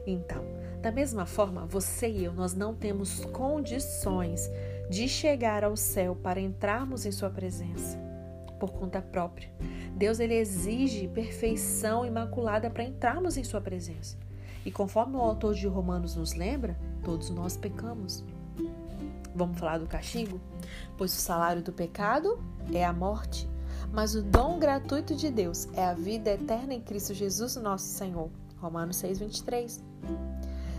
Então, 0.07 0.45
da 0.81 0.93
mesma 0.93 1.27
forma, 1.27 1.67
você 1.67 2.09
e 2.09 2.25
eu, 2.25 2.33
nós 2.33 2.55
não 2.55 2.75
temos 2.75 3.25
condições 3.25 4.49
de 4.89 5.09
chegar 5.09 5.65
ao 5.65 5.77
céu 5.77 6.15
para 6.15 6.41
entrarmos 6.41 7.05
em 7.05 7.11
Sua 7.11 7.29
presença 7.29 8.10
por 8.61 8.71
conta 8.71 9.01
própria. 9.03 9.51
Deus 9.97 10.21
ele 10.21 10.35
exige 10.35 11.09
perfeição 11.09 12.07
imaculada 12.07 12.71
para 12.71 12.85
entrarmos 12.85 13.37
em 13.37 13.43
Sua 13.43 13.61
presença. 13.61 14.17
E 14.65 14.71
conforme 14.71 15.17
o 15.17 15.21
autor 15.21 15.55
de 15.55 15.67
Romanos 15.67 16.15
nos 16.15 16.35
lembra, 16.35 16.79
todos 17.03 17.31
nós 17.31 17.57
pecamos. 17.57 18.23
Vamos 19.35 19.59
falar 19.59 19.79
do 19.79 19.87
castigo? 19.87 20.39
Pois 20.99 21.13
o 21.13 21.21
salário 21.21 21.63
do 21.63 21.73
pecado 21.73 22.39
é 22.73 22.85
a 22.85 22.93
morte, 22.93 23.49
mas 23.91 24.15
o 24.15 24.23
dom 24.23 24.59
gratuito 24.59 25.15
de 25.15 25.31
Deus 25.31 25.67
é 25.75 25.85
a 25.85 25.95
vida 25.95 26.31
eterna 26.31 26.75
em 26.75 26.81
Cristo 26.81 27.15
Jesus, 27.15 27.57
nosso 27.57 27.87
Senhor. 27.87 28.31
Romanos 28.59 28.97
6:23. 28.97 29.83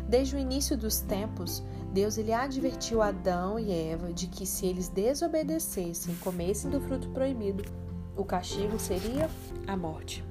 Desde 0.07 0.35
o 0.35 0.39
início 0.39 0.77
dos 0.77 0.99
tempos, 0.99 1.63
Deus 1.91 2.17
ele 2.17 2.31
advertiu 2.31 3.01
Adão 3.01 3.59
e 3.59 3.71
Eva 3.71 4.13
de 4.13 4.27
que 4.27 4.45
se 4.45 4.65
eles 4.65 4.87
desobedecessem, 4.87 6.15
comessem 6.15 6.71
do 6.71 6.79
fruto 6.79 7.09
proibido, 7.09 7.65
o 8.15 8.23
castigo 8.23 8.79
seria 8.79 9.29
a 9.67 9.75
morte. 9.75 10.23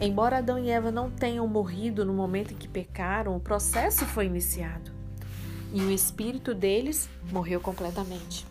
Embora 0.00 0.38
Adão 0.38 0.58
e 0.58 0.70
Eva 0.70 0.90
não 0.90 1.10
tenham 1.10 1.46
morrido 1.46 2.04
no 2.04 2.14
momento 2.14 2.52
em 2.52 2.56
que 2.56 2.66
pecaram, 2.66 3.36
o 3.36 3.40
processo 3.40 4.06
foi 4.06 4.26
iniciado 4.26 4.90
e 5.72 5.80
o 5.82 5.90
espírito 5.90 6.54
deles 6.54 7.08
morreu 7.30 7.60
completamente. 7.60 8.46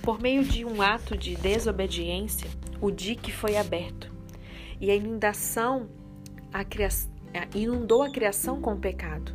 Por 0.00 0.20
meio 0.20 0.44
de 0.44 0.64
um 0.64 0.80
ato 0.80 1.16
de 1.16 1.36
desobediência, 1.36 2.48
o 2.80 2.90
dique 2.90 3.32
foi 3.32 3.56
aberto 3.56 4.12
e 4.80 4.90
a 4.90 4.94
inundação 4.94 5.88
a 6.52 6.64
cria... 6.64 6.88
inundou 7.54 8.02
a 8.02 8.10
criação 8.10 8.60
com 8.60 8.74
o 8.74 8.78
pecado. 8.78 9.32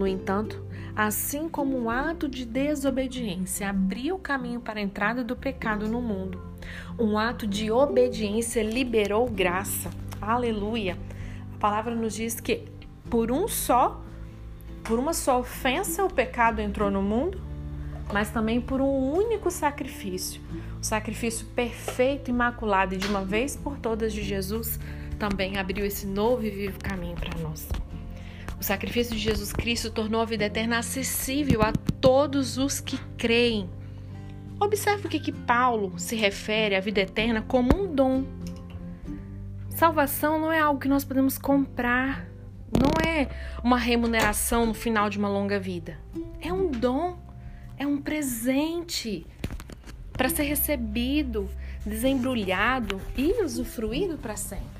No 0.00 0.06
entanto, 0.06 0.64
assim 0.96 1.46
como 1.46 1.76
um 1.76 1.90
ato 1.90 2.26
de 2.26 2.46
desobediência 2.46 3.68
abriu 3.68 4.14
o 4.14 4.18
caminho 4.18 4.58
para 4.58 4.80
a 4.80 4.82
entrada 4.82 5.22
do 5.22 5.36
pecado 5.36 5.86
no 5.86 6.00
mundo, 6.00 6.40
um 6.98 7.18
ato 7.18 7.46
de 7.46 7.70
obediência 7.70 8.62
liberou 8.62 9.28
graça 9.28 9.90
Aleluia. 10.18 10.96
A 11.54 11.58
palavra 11.58 11.94
nos 11.94 12.14
diz 12.14 12.40
que 12.40 12.64
por 13.10 13.30
um 13.30 13.46
só, 13.46 14.02
por 14.84 14.98
uma 14.98 15.12
só 15.12 15.40
ofensa, 15.40 16.02
o 16.02 16.10
pecado 16.10 16.60
entrou 16.62 16.90
no 16.90 17.02
mundo, 17.02 17.38
mas 18.10 18.30
também 18.30 18.58
por 18.58 18.80
um 18.80 19.12
único 19.12 19.50
sacrifício, 19.50 20.40
o 20.80 20.82
sacrifício 20.82 21.44
perfeito, 21.48 22.30
imaculado 22.30 22.94
e 22.94 22.96
de 22.96 23.06
uma 23.06 23.22
vez 23.22 23.54
por 23.54 23.78
todas 23.78 24.14
de 24.14 24.22
Jesus, 24.22 24.80
também 25.18 25.58
abriu 25.58 25.84
esse 25.84 26.06
novo 26.06 26.42
e 26.42 26.48
vivo 26.48 26.78
caminho 26.78 27.16
para 27.16 27.38
nós. 27.42 27.68
O 28.60 28.62
sacrifício 28.62 29.16
de 29.16 29.22
Jesus 29.22 29.52
Cristo 29.52 29.90
tornou 29.90 30.20
a 30.20 30.26
vida 30.26 30.44
eterna 30.44 30.78
acessível 30.78 31.62
a 31.62 31.72
todos 32.00 32.58
os 32.58 32.78
que 32.78 32.98
creem. 33.16 33.68
Observe 34.60 35.06
o 35.06 35.10
que, 35.10 35.18
que 35.18 35.32
Paulo 35.32 35.98
se 35.98 36.14
refere 36.14 36.76
à 36.76 36.80
vida 36.80 37.00
eterna 37.00 37.40
como 37.40 37.74
um 37.74 37.94
dom 37.94 38.26
Salvação 39.80 40.38
não 40.38 40.52
é 40.52 40.58
algo 40.58 40.78
que 40.78 40.88
nós 40.88 41.06
podemos 41.06 41.38
comprar, 41.38 42.26
não 42.70 43.02
é 43.02 43.30
uma 43.64 43.78
remuneração 43.78 44.66
no 44.66 44.74
final 44.74 45.08
de 45.08 45.16
uma 45.16 45.26
longa 45.26 45.58
vida. 45.58 45.98
É 46.38 46.52
um 46.52 46.70
dom, 46.70 47.18
é 47.78 47.86
um 47.86 47.96
presente 47.96 49.26
para 50.12 50.28
ser 50.28 50.42
recebido, 50.42 51.48
desembrulhado 51.86 53.00
e 53.16 53.42
usufruído 53.42 54.18
para 54.18 54.36
sempre. 54.36 54.79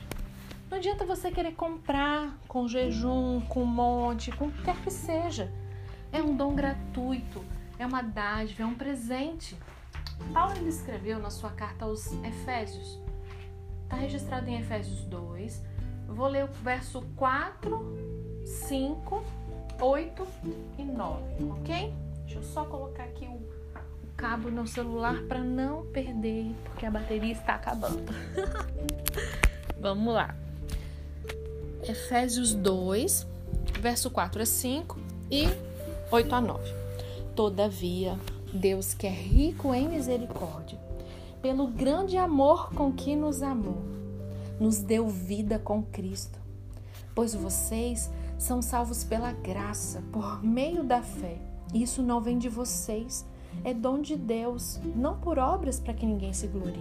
Adianta 0.80 1.04
você 1.04 1.30
querer 1.30 1.52
comprar 1.52 2.38
com 2.48 2.66
jejum, 2.66 3.42
com 3.50 3.66
monte, 3.66 4.32
com 4.32 4.46
o 4.46 4.50
que 4.50 4.62
quer 4.62 4.76
que 4.76 4.90
seja. 4.90 5.52
É 6.10 6.22
um 6.22 6.34
dom 6.34 6.54
gratuito, 6.54 7.44
é 7.78 7.84
uma 7.84 8.00
dádiva, 8.00 8.62
é 8.62 8.66
um 8.66 8.74
presente. 8.74 9.54
Paulo 10.32 10.66
escreveu 10.66 11.18
na 11.18 11.28
sua 11.28 11.50
carta 11.50 11.84
aos 11.84 12.10
Efésios 12.24 12.98
Está 13.82 13.96
registrado 13.96 14.48
em 14.48 14.58
Efésios 14.58 15.04
2. 15.04 15.62
Vou 16.08 16.28
ler 16.28 16.44
o 16.44 16.46
verso 16.46 17.02
4, 17.14 18.42
5, 18.46 19.22
8 19.82 20.26
e 20.78 20.82
9, 20.82 21.44
ok? 21.58 21.94
Deixa 22.20 22.38
eu 22.38 22.42
só 22.42 22.64
colocar 22.64 23.04
aqui 23.04 23.26
o, 23.26 23.34
o 23.34 24.14
cabo 24.16 24.50
no 24.50 24.66
celular 24.66 25.20
para 25.28 25.40
não 25.40 25.84
perder, 25.92 26.54
porque 26.64 26.86
a 26.86 26.90
bateria 26.90 27.32
está 27.32 27.56
acabando. 27.56 28.10
Vamos 29.78 30.14
lá. 30.14 30.34
Efésios 31.82 32.54
2, 32.54 33.26
verso 33.80 34.10
4 34.10 34.42
a 34.42 34.46
5 34.46 34.98
e 35.30 35.44
8 36.10 36.34
a 36.34 36.40
9. 36.40 36.74
Todavia, 37.34 38.18
Deus 38.52 38.92
que 38.92 39.06
é 39.06 39.10
rico 39.10 39.72
em 39.72 39.88
misericórdia, 39.88 40.78
pelo 41.40 41.66
grande 41.66 42.18
amor 42.18 42.72
com 42.74 42.92
que 42.92 43.16
nos 43.16 43.42
amou, 43.42 43.82
nos 44.58 44.78
deu 44.78 45.08
vida 45.08 45.58
com 45.58 45.82
Cristo. 45.82 46.38
Pois 47.14 47.34
vocês 47.34 48.10
são 48.38 48.60
salvos 48.60 49.02
pela 49.02 49.32
graça, 49.32 50.02
por 50.12 50.44
meio 50.44 50.84
da 50.84 51.02
fé. 51.02 51.38
Isso 51.72 52.02
não 52.02 52.20
vem 52.20 52.38
de 52.38 52.48
vocês, 52.48 53.24
é 53.64 53.72
dom 53.72 54.00
de 54.00 54.16
Deus, 54.16 54.78
não 54.94 55.18
por 55.18 55.38
obras 55.38 55.80
para 55.80 55.94
que 55.94 56.04
ninguém 56.04 56.32
se 56.32 56.46
glorie. 56.46 56.80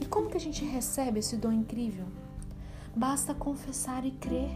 E 0.00 0.04
como 0.04 0.28
que 0.28 0.36
a 0.36 0.40
gente 0.40 0.64
recebe 0.64 1.20
esse 1.20 1.36
dom 1.36 1.52
incrível? 1.52 2.06
Basta 2.96 3.34
confessar 3.34 4.04
e 4.04 4.10
crer. 4.10 4.50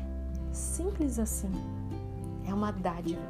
Simples 0.51 1.19
assim. 1.19 1.53
É 2.47 2.53
uma 2.53 2.73
dádiva. 2.73 3.21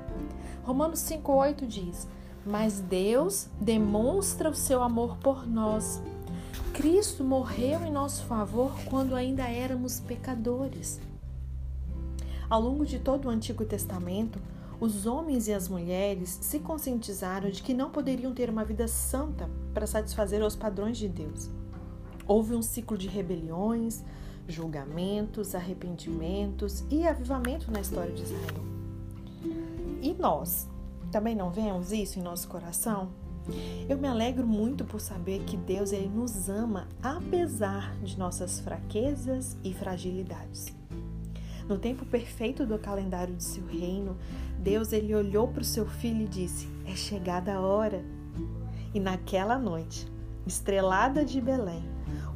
Romanos 0.64 1.00
5,8 1.00 1.66
diz: 1.66 2.08
mas 2.44 2.80
Deus 2.80 3.48
demonstra 3.60 4.48
o 4.48 4.54
seu 4.54 4.82
amor 4.82 5.16
por 5.18 5.46
nós. 5.46 6.02
Cristo 6.72 7.22
morreu 7.22 7.84
em 7.84 7.92
nosso 7.92 8.24
favor 8.24 8.72
quando 8.86 9.14
ainda 9.14 9.42
éramos 9.42 10.00
pecadores. 10.00 11.00
Ao 12.48 12.60
longo 12.60 12.86
de 12.86 12.98
todo 12.98 13.26
o 13.26 13.30
Antigo 13.30 13.64
Testamento, 13.64 14.40
os 14.80 15.04
homens 15.04 15.46
e 15.46 15.52
as 15.52 15.68
mulheres 15.68 16.38
se 16.40 16.58
conscientizaram 16.58 17.50
de 17.50 17.62
que 17.62 17.74
não 17.74 17.90
poderiam 17.90 18.32
ter 18.32 18.48
uma 18.48 18.64
vida 18.64 18.88
santa 18.88 19.48
para 19.74 19.86
satisfazer 19.86 20.42
os 20.42 20.56
padrões 20.56 20.96
de 20.96 21.06
Deus. 21.06 21.50
Houve 22.26 22.54
um 22.54 22.62
ciclo 22.62 22.96
de 22.96 23.06
rebeliões, 23.06 24.02
julgamentos, 24.50 25.54
arrependimentos 25.54 26.84
e 26.90 27.06
avivamento 27.06 27.70
na 27.70 27.80
história 27.80 28.12
de 28.12 28.22
Israel. 28.22 28.64
E 30.02 30.14
nós 30.14 30.68
também 31.10 31.34
não 31.34 31.50
vemos 31.50 31.92
isso 31.92 32.18
em 32.18 32.22
nosso 32.22 32.48
coração? 32.48 33.10
Eu 33.88 33.98
me 33.98 34.06
alegro 34.06 34.46
muito 34.46 34.84
por 34.84 35.00
saber 35.00 35.40
que 35.44 35.56
Deus 35.56 35.92
ele 35.92 36.08
nos 36.08 36.48
ama 36.48 36.88
apesar 37.02 37.94
de 37.96 38.18
nossas 38.18 38.60
fraquezas 38.60 39.56
e 39.64 39.72
fragilidades. 39.72 40.66
No 41.68 41.78
tempo 41.78 42.04
perfeito 42.04 42.66
do 42.66 42.78
calendário 42.78 43.34
de 43.34 43.44
seu 43.44 43.64
reino, 43.66 44.16
Deus 44.58 44.92
ele 44.92 45.14
olhou 45.14 45.48
para 45.48 45.62
o 45.62 45.64
seu 45.64 45.86
filho 45.86 46.22
e 46.22 46.28
disse: 46.28 46.68
"É 46.86 46.94
chegada 46.94 47.54
a 47.54 47.60
hora". 47.60 48.04
E 48.92 49.00
naquela 49.00 49.58
noite, 49.58 50.06
estrelada 50.46 51.24
de 51.24 51.40
Belém, 51.40 51.84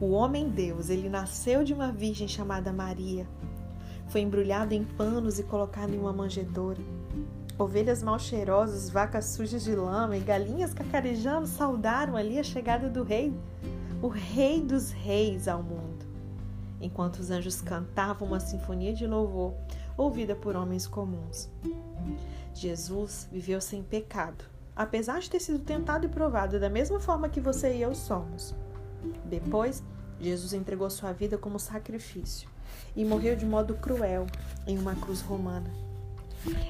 o 0.01 0.11
homem 0.11 0.49
Deus, 0.49 0.91
ele 0.91 1.09
nasceu 1.09 1.65
de 1.65 1.73
uma 1.73 1.93
virgem 1.93 2.27
chamada 2.27 2.73
Maria. 2.73 3.27
Foi 4.09 4.21
embrulhado 4.21 4.75
em 4.75 4.85
panos 4.85 5.39
e 5.39 5.43
colocado 5.43 5.95
em 5.95 5.99
uma 5.99 6.13
manjedoura. 6.13 6.81
Ovelhas 7.59 8.03
mal 8.03 8.19
cheirosas, 8.19 8.91
vacas 8.91 9.27
sujas 9.27 9.63
de 9.63 9.75
lama 9.75 10.17
e 10.17 10.21
galinhas 10.21 10.75
cacarejando 10.75 11.47
saudaram 11.47 12.17
ali 12.17 12.39
a 12.39 12.43
chegada 12.43 12.89
do 12.89 13.05
rei, 13.05 13.33
o 14.03 14.09
rei 14.09 14.61
dos 14.61 14.91
reis 14.91 15.47
ao 15.47 15.63
mundo. 15.63 16.05
Enquanto 16.81 17.21
os 17.21 17.31
anjos 17.31 17.61
cantavam 17.61 18.29
uma 18.29 18.41
sinfonia 18.41 18.93
de 18.93 19.07
louvor, 19.07 19.55
ouvida 19.97 20.35
por 20.35 20.57
homens 20.57 20.87
comuns. 20.87 21.49
Jesus 22.53 23.29
viveu 23.33 23.61
sem 23.61 23.83
pecado, 23.83 24.45
apesar 24.75 25.21
de 25.21 25.31
ter 25.31 25.41
sido 25.41 25.61
tentado 25.61 26.07
e 26.07 26.09
provado 26.09 26.59
da 26.59 26.69
mesma 26.69 27.01
forma 27.01 27.29
que 27.29 27.41
você 27.41 27.75
e 27.75 27.83
eu 27.83 27.95
somos. 27.95 28.55
Depois, 29.25 29.83
Jesus 30.21 30.53
entregou 30.53 30.89
sua 30.91 31.13
vida 31.13 31.37
como 31.37 31.59
sacrifício 31.59 32.49
e 32.97 33.05
morreu 33.05 33.37
de 33.37 33.45
modo 33.45 33.75
cruel 33.75 34.27
em 34.67 34.79
uma 34.79 34.95
cruz 34.95 35.21
romana. 35.21 35.71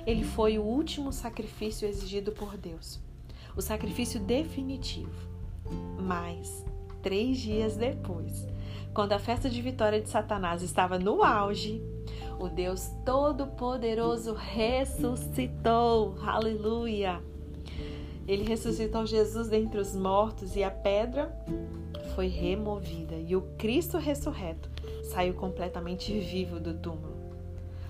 Ele 0.06 0.24
foi 0.24 0.58
o 0.58 0.62
último 0.62 1.12
sacrifício 1.12 1.86
exigido 1.86 2.32
por 2.32 2.56
Deus, 2.56 3.00
o 3.56 3.62
sacrifício 3.62 4.20
definitivo. 4.20 5.28
Mas, 5.98 6.64
três 7.02 7.38
dias 7.38 7.76
depois, 7.76 8.46
quando 8.92 9.12
a 9.12 9.18
festa 9.18 9.50
de 9.50 9.60
vitória 9.60 10.00
de 10.00 10.08
Satanás 10.08 10.62
estava 10.62 10.98
no 10.98 11.22
auge, 11.24 11.82
o 12.38 12.48
Deus 12.48 12.90
Todo-Poderoso 13.04 14.34
ressuscitou. 14.34 16.14
Aleluia! 16.22 17.20
Ele 18.26 18.44
ressuscitou 18.44 19.04
Jesus 19.04 19.48
dentre 19.48 19.78
os 19.80 19.94
mortos 19.94 20.56
e 20.56 20.62
a 20.62 20.70
pedra 20.70 21.34
foi 22.14 22.28
removida 22.28 23.16
e 23.16 23.34
o 23.34 23.42
Cristo 23.58 23.98
ressurreto 23.98 24.70
saiu 25.02 25.34
completamente 25.34 26.16
vivo 26.18 26.60
do 26.60 26.74
túmulo. 26.74 27.14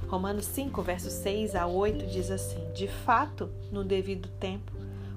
Romanos 0.08 0.46
5, 0.46 0.82
versos 0.82 1.12
6 1.14 1.54
a 1.54 1.66
8 1.66 2.06
diz 2.06 2.30
assim: 2.30 2.60
De 2.72 2.88
fato, 2.88 3.50
no 3.70 3.84
devido 3.84 4.28
tempo, 4.40 4.72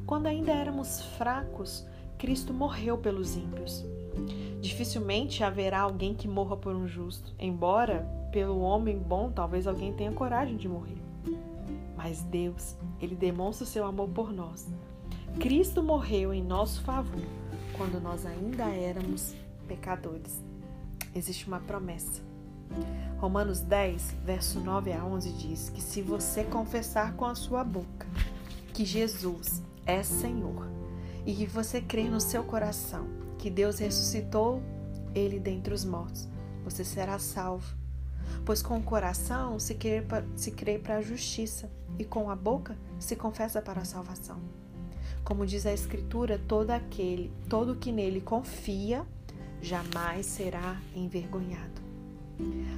quando 0.05 0.27
ainda 0.27 0.51
éramos 0.51 1.01
fracos, 1.17 1.85
Cristo 2.17 2.53
morreu 2.53 2.97
pelos 2.97 3.35
ímpios. 3.35 3.85
Dificilmente 4.61 5.43
haverá 5.43 5.81
alguém 5.81 6.13
que 6.13 6.27
morra 6.27 6.57
por 6.57 6.75
um 6.75 6.87
justo, 6.87 7.33
embora 7.39 8.07
pelo 8.31 8.59
homem 8.59 8.97
bom 8.97 9.31
talvez 9.31 9.67
alguém 9.67 9.93
tenha 9.93 10.11
coragem 10.11 10.57
de 10.57 10.67
morrer. 10.67 10.97
Mas 11.95 12.21
Deus, 12.23 12.75
ele 13.01 13.15
demonstra 13.15 13.63
o 13.63 13.67
seu 13.67 13.85
amor 13.85 14.09
por 14.09 14.33
nós. 14.33 14.67
Cristo 15.39 15.83
morreu 15.83 16.33
em 16.33 16.43
nosso 16.43 16.81
favor 16.81 17.21
quando 17.77 18.01
nós 18.01 18.25
ainda 18.25 18.65
éramos 18.65 19.35
pecadores. 19.67 20.41
Existe 21.15 21.47
uma 21.47 21.59
promessa. 21.59 22.21
Romanos 23.17 23.61
10, 23.61 24.15
verso 24.25 24.59
9 24.59 24.91
a 24.91 25.05
11 25.05 25.31
diz 25.33 25.69
que 25.69 25.81
se 25.81 26.01
você 26.01 26.43
confessar 26.43 27.13
com 27.13 27.25
a 27.25 27.35
sua 27.35 27.63
boca 27.63 28.07
que 28.73 28.83
Jesus 28.83 29.61
é 29.85 30.03
Senhor 30.03 30.67
e 31.25 31.33
que 31.33 31.45
você 31.45 31.79
crer 31.79 32.11
no 32.11 32.19
seu 32.19 32.43
coração 32.43 33.07
que 33.37 33.49
Deus 33.49 33.79
ressuscitou 33.79 34.61
ele 35.15 35.39
dentre 35.39 35.73
os 35.73 35.85
mortos, 35.85 36.27
você 36.63 36.83
será 36.83 37.17
salvo. 37.17 37.75
Pois 38.45 38.61
com 38.61 38.77
o 38.77 38.83
coração 38.83 39.57
crê, 39.59 40.03
se 40.35 40.51
crê 40.51 40.77
para 40.77 40.97
a 40.97 41.01
justiça 41.01 41.71
e 41.97 42.03
com 42.03 42.29
a 42.29 42.35
boca 42.35 42.77
se 42.99 43.15
confessa 43.15 43.61
para 43.61 43.81
a 43.81 43.85
salvação. 43.85 44.41
Como 45.27 45.45
diz 45.45 45.65
a 45.65 45.73
Escritura, 45.73 46.39
todo 46.47 46.71
aquele, 46.71 47.29
todo 47.49 47.75
que 47.75 47.91
nele 47.91 48.21
confia, 48.21 49.05
jamais 49.61 50.25
será 50.25 50.81
envergonhado. 50.95 51.81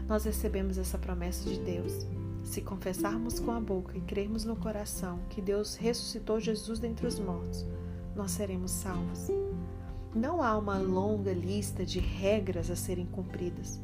Nós 0.08 0.24
recebemos 0.24 0.80
essa 0.80 0.98
promessa 0.98 1.48
de 1.48 1.60
Deus. 1.60 2.08
Se 2.44 2.60
confessarmos 2.60 3.40
com 3.40 3.52
a 3.52 3.60
boca 3.60 3.96
e 3.96 4.02
crermos 4.02 4.46
no 4.46 4.56
coração 4.56 5.20
que 5.30 5.44
Deus 5.44 5.76
ressuscitou 5.76 6.40
Jesus 6.40 6.80
dentre 6.80 7.06
os 7.06 7.20
mortos, 7.20 7.68
nós 8.16 8.32
seremos 8.32 8.72
salvos. 8.72 9.28
Não 10.16 10.42
há 10.42 10.58
uma 10.58 10.80
longa 10.80 11.32
lista 11.32 11.86
de 11.86 12.00
regras 12.00 12.72
a 12.72 12.76
serem 12.76 13.06
cumpridas. 13.06 13.80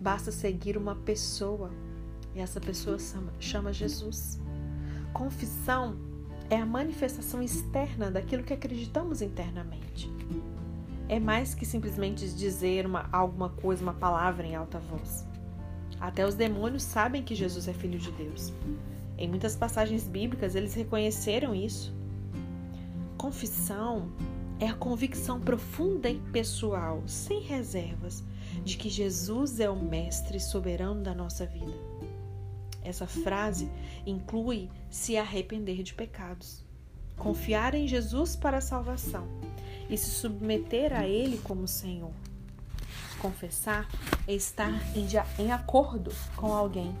Basta 0.00 0.32
seguir 0.32 0.76
uma 0.76 0.96
pessoa 0.96 1.70
e 2.34 2.40
essa 2.40 2.60
pessoa 2.60 2.96
chama 3.38 3.72
Jesus. 3.72 4.40
Confissão 5.12 6.09
é 6.50 6.56
a 6.56 6.66
manifestação 6.66 7.42
externa 7.42 8.10
daquilo 8.10 8.42
que 8.42 8.52
acreditamos 8.52 9.22
internamente 9.22 10.10
é 11.10 11.18
mais 11.18 11.56
que 11.56 11.66
simplesmente 11.66 12.24
dizer 12.28 12.86
uma, 12.86 13.08
alguma 13.10 13.48
coisa, 13.48 13.82
uma 13.82 13.92
palavra 13.92 14.46
em 14.46 14.54
alta 14.54 14.78
voz. 14.78 15.26
Até 15.98 16.24
os 16.24 16.36
demônios 16.36 16.84
sabem 16.84 17.20
que 17.20 17.34
Jesus 17.34 17.66
é 17.66 17.72
filho 17.72 17.98
de 17.98 18.12
Deus. 18.12 18.52
Em 19.18 19.28
muitas 19.28 19.56
passagens 19.56 20.06
bíblicas, 20.06 20.54
eles 20.54 20.72
reconheceram 20.72 21.52
isso. 21.52 21.92
Confissão 23.18 24.08
é 24.60 24.68
a 24.68 24.74
convicção 24.74 25.40
profunda 25.40 26.08
e 26.08 26.20
pessoal, 26.30 27.02
sem 27.06 27.40
reservas, 27.40 28.22
de 28.64 28.76
que 28.76 28.88
Jesus 28.88 29.58
é 29.58 29.68
o 29.68 29.74
Mestre 29.74 30.38
soberano 30.38 31.02
da 31.02 31.12
nossa 31.12 31.44
vida. 31.44 31.89
Essa 32.82 33.06
frase 33.06 33.70
inclui 34.06 34.70
se 34.88 35.16
arrepender 35.16 35.82
de 35.82 35.94
pecados, 35.94 36.64
confiar 37.16 37.74
em 37.74 37.86
Jesus 37.86 38.34
para 38.34 38.58
a 38.58 38.62
salvação 38.62 39.26
e 39.88 39.96
se 39.96 40.10
submeter 40.10 40.92
a 40.92 41.06
Ele 41.06 41.38
como 41.38 41.68
Senhor. 41.68 42.12
Confessar 43.20 43.86
é 44.26 44.32
estar 44.32 44.72
em, 44.96 45.06
em 45.38 45.52
acordo 45.52 46.10
com 46.36 46.54
alguém. 46.54 46.94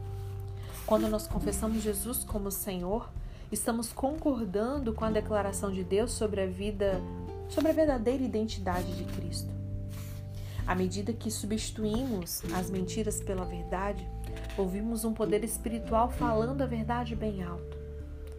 Quando 0.86 1.08
nós 1.08 1.26
confessamos 1.26 1.82
Jesus 1.82 2.24
como 2.24 2.50
Senhor, 2.50 3.10
estamos 3.50 3.92
concordando 3.92 4.92
com 4.92 5.04
a 5.04 5.10
declaração 5.10 5.72
de 5.72 5.82
Deus 5.82 6.12
sobre 6.12 6.42
a 6.42 6.46
vida, 6.46 7.00
sobre 7.48 7.70
a 7.70 7.74
verdadeira 7.74 8.22
identidade 8.22 8.92
de 8.96 9.04
Cristo. 9.04 9.50
À 10.66 10.74
medida 10.74 11.12
que 11.12 11.30
substituímos 11.30 12.42
as 12.54 12.70
mentiras 12.70 13.20
pela 13.20 13.44
verdade, 13.44 14.06
ouvimos 14.56 15.04
um 15.04 15.12
poder 15.12 15.44
espiritual 15.44 16.10
falando 16.10 16.62
a 16.62 16.66
verdade 16.66 17.14
bem 17.14 17.42
alto. 17.42 17.78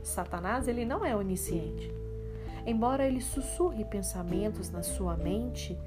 Satanás, 0.03 0.67
ele 0.67 0.85
não 0.85 1.05
é 1.05 1.15
onisciente. 1.15 1.91
Embora 2.65 3.07
ele 3.07 3.21
sussurre 3.21 3.85
pensamentos 3.85 4.69
na 4.69 4.83
sua 4.83 5.17
mente, 5.17 5.77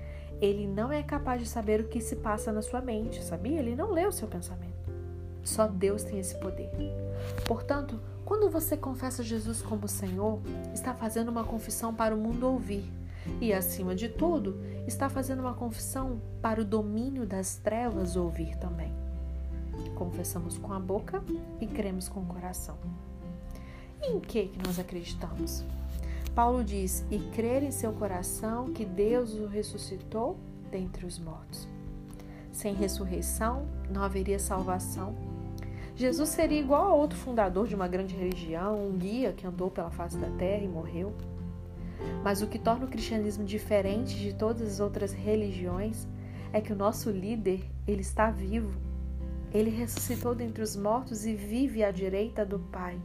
ele 0.40 0.66
não 0.66 0.90
é 0.90 1.02
capaz 1.02 1.40
de 1.40 1.48
saber 1.48 1.80
o 1.80 1.88
que 1.88 2.00
se 2.00 2.16
passa 2.16 2.52
na 2.52 2.62
sua 2.62 2.80
mente, 2.80 3.22
sabia? 3.22 3.58
Ele 3.58 3.76
não 3.76 3.92
lê 3.92 4.06
o 4.06 4.12
seu 4.12 4.26
pensamento. 4.26 4.74
Só 5.42 5.66
Deus 5.66 6.02
tem 6.02 6.18
esse 6.18 6.36
poder. 6.38 6.70
Portanto, 7.46 8.00
quando 8.24 8.50
você 8.50 8.76
confessa 8.76 9.22
Jesus 9.22 9.62
como 9.62 9.86
Senhor, 9.86 10.40
está 10.72 10.94
fazendo 10.94 11.28
uma 11.28 11.44
confissão 11.44 11.94
para 11.94 12.14
o 12.14 12.18
mundo 12.18 12.48
ouvir. 12.48 12.84
E, 13.40 13.52
acima 13.52 13.94
de 13.94 14.08
tudo, 14.08 14.60
está 14.86 15.08
fazendo 15.08 15.40
uma 15.40 15.54
confissão 15.54 16.20
para 16.42 16.60
o 16.60 16.64
domínio 16.64 17.26
das 17.26 17.56
trevas 17.56 18.16
ouvir 18.16 18.56
também. 18.56 18.92
Confessamos 19.94 20.58
com 20.58 20.72
a 20.72 20.80
boca 20.80 21.22
e 21.60 21.66
cremos 21.66 22.08
com 22.08 22.20
o 22.20 22.26
coração. 22.26 22.76
E 24.02 24.12
em 24.12 24.20
que, 24.20 24.48
que 24.48 24.66
nós 24.66 24.78
acreditamos? 24.78 25.64
Paulo 26.34 26.64
diz: 26.64 27.04
e 27.10 27.18
crer 27.18 27.62
em 27.62 27.70
seu 27.70 27.92
coração 27.92 28.72
que 28.72 28.84
Deus 28.84 29.34
o 29.34 29.46
ressuscitou 29.46 30.36
dentre 30.70 31.06
os 31.06 31.18
mortos. 31.18 31.68
Sem 32.52 32.74
ressurreição 32.74 33.66
não 33.90 34.02
haveria 34.02 34.38
salvação. 34.38 35.14
Jesus 35.96 36.30
seria 36.30 36.58
igual 36.58 36.88
a 36.88 36.94
outro 36.94 37.16
fundador 37.16 37.68
de 37.68 37.74
uma 37.74 37.86
grande 37.86 38.16
religião, 38.16 38.88
um 38.88 38.98
guia 38.98 39.32
que 39.32 39.46
andou 39.46 39.70
pela 39.70 39.90
face 39.90 40.16
da 40.16 40.28
terra 40.30 40.64
e 40.64 40.68
morreu. 40.68 41.14
Mas 42.22 42.42
o 42.42 42.48
que 42.48 42.58
torna 42.58 42.84
o 42.84 42.88
cristianismo 42.88 43.44
diferente 43.44 44.18
de 44.18 44.34
todas 44.34 44.62
as 44.62 44.80
outras 44.80 45.12
religiões 45.12 46.06
é 46.52 46.60
que 46.60 46.72
o 46.72 46.76
nosso 46.76 47.10
líder, 47.10 47.64
ele 47.86 48.00
está 48.00 48.30
vivo. 48.30 48.72
Ele 49.54 49.70
ressuscitou 49.70 50.34
dentre 50.34 50.62
os 50.62 50.74
mortos 50.74 51.24
e 51.24 51.34
vive 51.34 51.84
à 51.84 51.92
direita 51.92 52.44
do 52.44 52.58
Pai, 52.58 53.00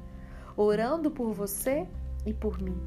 orando 0.58 1.12
por 1.12 1.32
você 1.32 1.88
e 2.26 2.34
por 2.34 2.60
mim. 2.60 2.78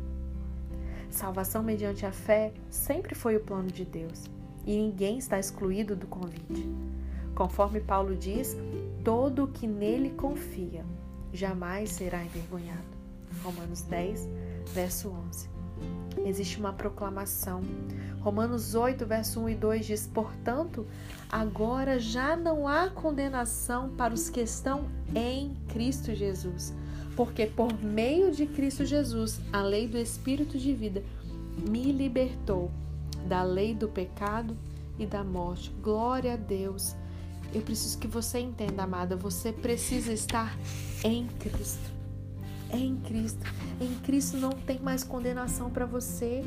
Salvação 1.09 1.63
mediante 1.63 2.05
a 2.05 2.11
fé 2.11 2.53
sempre 2.69 3.15
foi 3.15 3.37
o 3.37 3.41
plano 3.41 3.69
de 3.69 3.85
Deus 3.85 4.29
e 4.67 4.77
ninguém 4.77 5.19
está 5.19 5.39
excluído 5.39 5.95
do 5.95 6.07
convite. 6.09 6.69
Conforme 7.35 7.81
Paulo 7.81 8.17
diz, 8.17 8.57
todo 9.05 9.45
o 9.45 9.49
que 9.49 9.67
nele 9.67 10.11
confia 10.11 10.85
jamais 11.33 11.91
será 11.91 12.25
envergonhado. 12.25 12.83
Romanos 13.43 13.83
10, 13.83 14.29
verso 14.75 15.09
11. 15.09 15.52
Existe 16.25 16.59
uma 16.59 16.73
proclamação. 16.73 17.63
Romanos 18.21 18.75
8, 18.75 19.05
verso 19.05 19.41
1 19.41 19.49
e 19.51 19.55
2 19.55 19.87
diz: 19.87 20.07
Portanto, 20.07 20.87
agora 21.31 21.99
já 21.99 22.37
não 22.37 22.69
há 22.69 22.89
condenação 22.89 23.91
para 23.91 24.15
os 24.15 24.31
que 24.31 24.41
estão 24.41 24.87
em 25.15 25.55
Cristo 25.69 26.15
Jesus, 26.15 26.73
porque 27.17 27.47
por 27.47 27.73
meio 27.83 28.31
de 28.31 28.47
Cristo 28.47 28.85
Jesus, 28.85 29.41
a 29.53 29.63
lei 29.63 29.89
do 29.89 29.99
Espírito 29.99 30.57
de 30.59 30.73
vida 30.73 31.03
me 31.69 31.91
libertou 31.93 32.71
da 33.27 33.43
lei 33.43 33.75
do 33.75 33.89
pecado 33.89 34.57
e 34.99 35.07
da 35.07 35.25
morte. 35.25 35.71
Glória 35.83 36.35
a 36.35 36.37
Deus. 36.37 36.95
Eu 37.55 37.61
preciso 37.63 37.99
que 37.99 38.07
você 38.07 38.39
entenda, 38.39 38.85
amada, 38.85 39.17
você 39.17 39.53
precisa 39.53 40.13
estar 40.13 40.57
em 41.05 41.27
Cristo. 41.39 42.02
Em 42.73 42.97
Cristo. 42.97 43.45
Em 43.81 43.95
Cristo 44.01 44.37
não 44.37 44.51
tem 44.51 44.79
mais 44.79 45.05
condenação 45.05 45.71
para 45.71 45.85
você. 45.85 46.43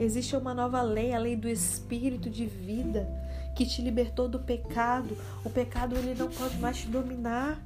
Existe 0.00 0.36
uma 0.36 0.54
nova 0.54 0.80
lei, 0.80 1.12
a 1.12 1.18
lei 1.18 1.36
do 1.36 1.48
espírito 1.48 2.30
de 2.30 2.46
vida, 2.46 3.08
que 3.54 3.66
te 3.66 3.82
libertou 3.82 4.28
do 4.28 4.38
pecado. 4.38 5.16
O 5.44 5.50
pecado 5.50 5.96
ele 5.96 6.14
não 6.14 6.28
pode 6.28 6.56
mais 6.58 6.78
te 6.78 6.86
dominar. 6.86 7.60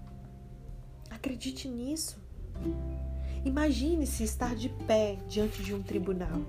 Acredite 1.10 1.68
nisso. 1.68 2.18
Imagine-se 3.44 4.24
estar 4.24 4.54
de 4.54 4.68
pé 4.68 5.18
diante 5.28 5.62
de 5.62 5.74
um 5.74 5.82
tribunal. 5.82 6.40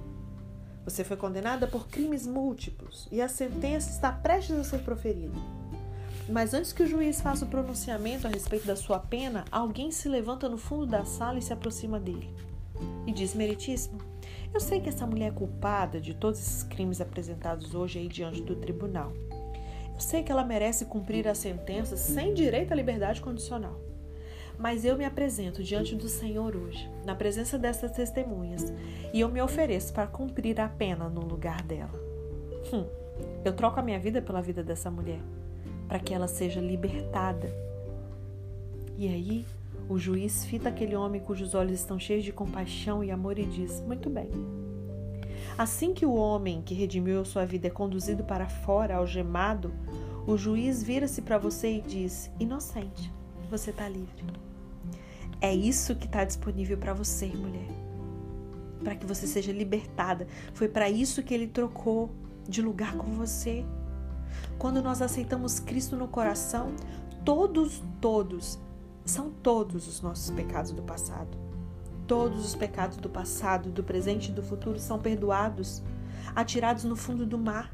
Você 0.86 1.04
foi 1.04 1.15
condenada 1.15 1.67
por 1.67 1.88
crimes 1.88 2.28
múltiplos 2.28 3.08
e 3.12 3.22
a 3.22 3.28
sentença 3.28 3.89
está 3.89 4.12
prestes 4.12 4.58
a 4.58 4.63
ser 4.63 4.80
proferida. 4.80 5.38
Mas 6.29 6.53
antes 6.53 6.71
que 6.71 6.83
o 6.83 6.88
juiz 6.88 7.19
faça 7.19 7.43
o 7.43 7.49
pronunciamento 7.49 8.27
a 8.27 8.29
respeito 8.29 8.65
da 8.65 8.75
sua 8.75 8.97
pena, 8.97 9.43
alguém 9.51 9.91
se 9.91 10.07
levanta 10.07 10.47
no 10.47 10.57
fundo 10.57 10.86
da 10.86 11.03
sala 11.03 11.38
e 11.38 11.41
se 11.41 11.51
aproxima 11.51 11.99
dele. 11.99 12.33
E 13.05 13.12
diz: 13.12 13.36
Meritíssimo, 13.36 13.99
eu 14.53 14.59
sei 14.59 14.79
que 14.79 14.88
essa 14.88 15.05
mulher 15.05 15.27
é 15.27 15.36
culpada 15.36 15.99
de 15.99 16.13
todos 16.13 16.39
esses 16.39 16.63
crimes 16.63 17.01
apresentados 17.01 17.75
hoje 17.75 17.99
aí 17.99 18.07
diante 18.07 18.41
do 18.41 18.55
tribunal. 18.55 19.12
Eu 19.93 19.99
sei 19.99 20.23
que 20.23 20.31
ela 20.31 20.45
merece 20.45 20.86
cumprir 20.86 21.27
a 21.27 21.36
sentença 21.36 21.97
sem 21.97 22.33
direito 22.33 22.71
à 22.71 22.75
liberdade 22.75 23.21
condicional. 23.21 23.79
Mas 24.57 24.86
eu 24.86 24.95
me 24.95 25.03
apresento 25.03 25.63
diante 25.63 25.95
do 25.95 26.07
Senhor 26.07 26.55
hoje, 26.55 26.89
na 27.05 27.15
presença 27.15 27.57
dessas 27.57 27.91
testemunhas, 27.91 28.71
e 29.12 29.19
eu 29.19 29.29
me 29.29 29.41
ofereço 29.41 29.93
para 29.93 30.07
cumprir 30.07 30.59
a 30.62 30.69
pena 30.69 31.09
no 31.09 31.21
lugar 31.21 31.62
dela. 31.63 31.93
Hum, 32.71 32.86
eu 33.43 33.53
troco 33.53 33.79
a 33.79 33.83
minha 33.83 33.99
vida 33.99 34.21
pela 34.21 34.41
vida 34.41 34.63
dessa 34.63 34.89
mulher, 34.89 35.19
para 35.88 36.00
que 36.00 36.13
ela 36.13 36.28
seja 36.28 36.60
libertada. 36.60 37.54
E 38.98 39.08
aí, 39.08 39.46
o 39.89 39.98
juiz 39.98 40.46
fita 40.46 40.69
aquele 40.69 40.96
homem 40.96 41.22
cujos 41.22 41.54
olhos 41.54 41.80
estão 41.80 42.00
cheios 42.00 42.24
de 42.24 42.32
compaixão 42.32 43.04
e 43.04 43.12
amor 43.12 43.38
e 43.38 43.46
diz: 43.46 43.82
Muito 43.82 44.10
bem. 44.10 44.30
Assim 45.58 45.93
que 45.93 46.06
o 46.06 46.15
homem 46.15 46.62
que 46.62 46.74
redimiu 46.74 47.26
sua 47.26 47.46
vida 47.46 47.67
é 47.67 47.69
conduzido 47.69 48.24
para 48.24 48.48
fora, 48.48 48.96
algemado, 48.96 49.74
o 50.26 50.38
juiz 50.38 50.82
vira-se 50.82 51.22
para 51.22 51.38
você 51.38 51.78
e 51.78 51.82
diz: 51.82 52.32
Inocente 52.39 53.12
você 53.50 53.69
está 53.69 53.88
livre. 53.88 54.24
É 55.39 55.54
isso 55.54 55.96
que 55.96 56.06
está 56.06 56.24
disponível 56.24 56.78
para 56.78 56.93
você, 56.93 57.28
mulher. 57.28 57.67
Para 58.84 58.96
que 58.96 59.06
você 59.06 59.28
seja 59.28 59.52
libertada. 59.52 60.26
Foi 60.54 60.67
para 60.67 60.89
isso 60.89 61.22
que 61.22 61.34
ele 61.34 61.48
trocou 61.48 62.10
de 62.48 62.62
lugar 62.62 62.96
com 62.96 63.12
você. 63.12 63.65
Quando 64.58 64.82
nós 64.82 65.02
aceitamos 65.02 65.60
Cristo 65.60 65.96
no 65.96 66.08
coração, 66.08 66.74
todos, 67.26 67.82
todos, 68.00 68.60
são 69.06 69.30
todos 69.30 69.88
os 69.88 70.02
nossos 70.02 70.30
pecados 70.32 70.72
do 70.72 70.82
passado. 70.82 71.38
Todos 72.08 72.46
os 72.46 72.56
pecados 72.56 72.98
do 72.98 73.10
passado, 73.10 73.69
do 73.69 73.84
presente 73.84 74.30
e 74.30 74.34
do 74.34 74.43
futuro 74.43 74.80
são 74.80 75.00
perdoados, 75.00 75.82
atirados 76.36 76.84
no 76.84 76.96
fundo 76.96 77.26
do 77.26 77.38
mar. 77.38 77.74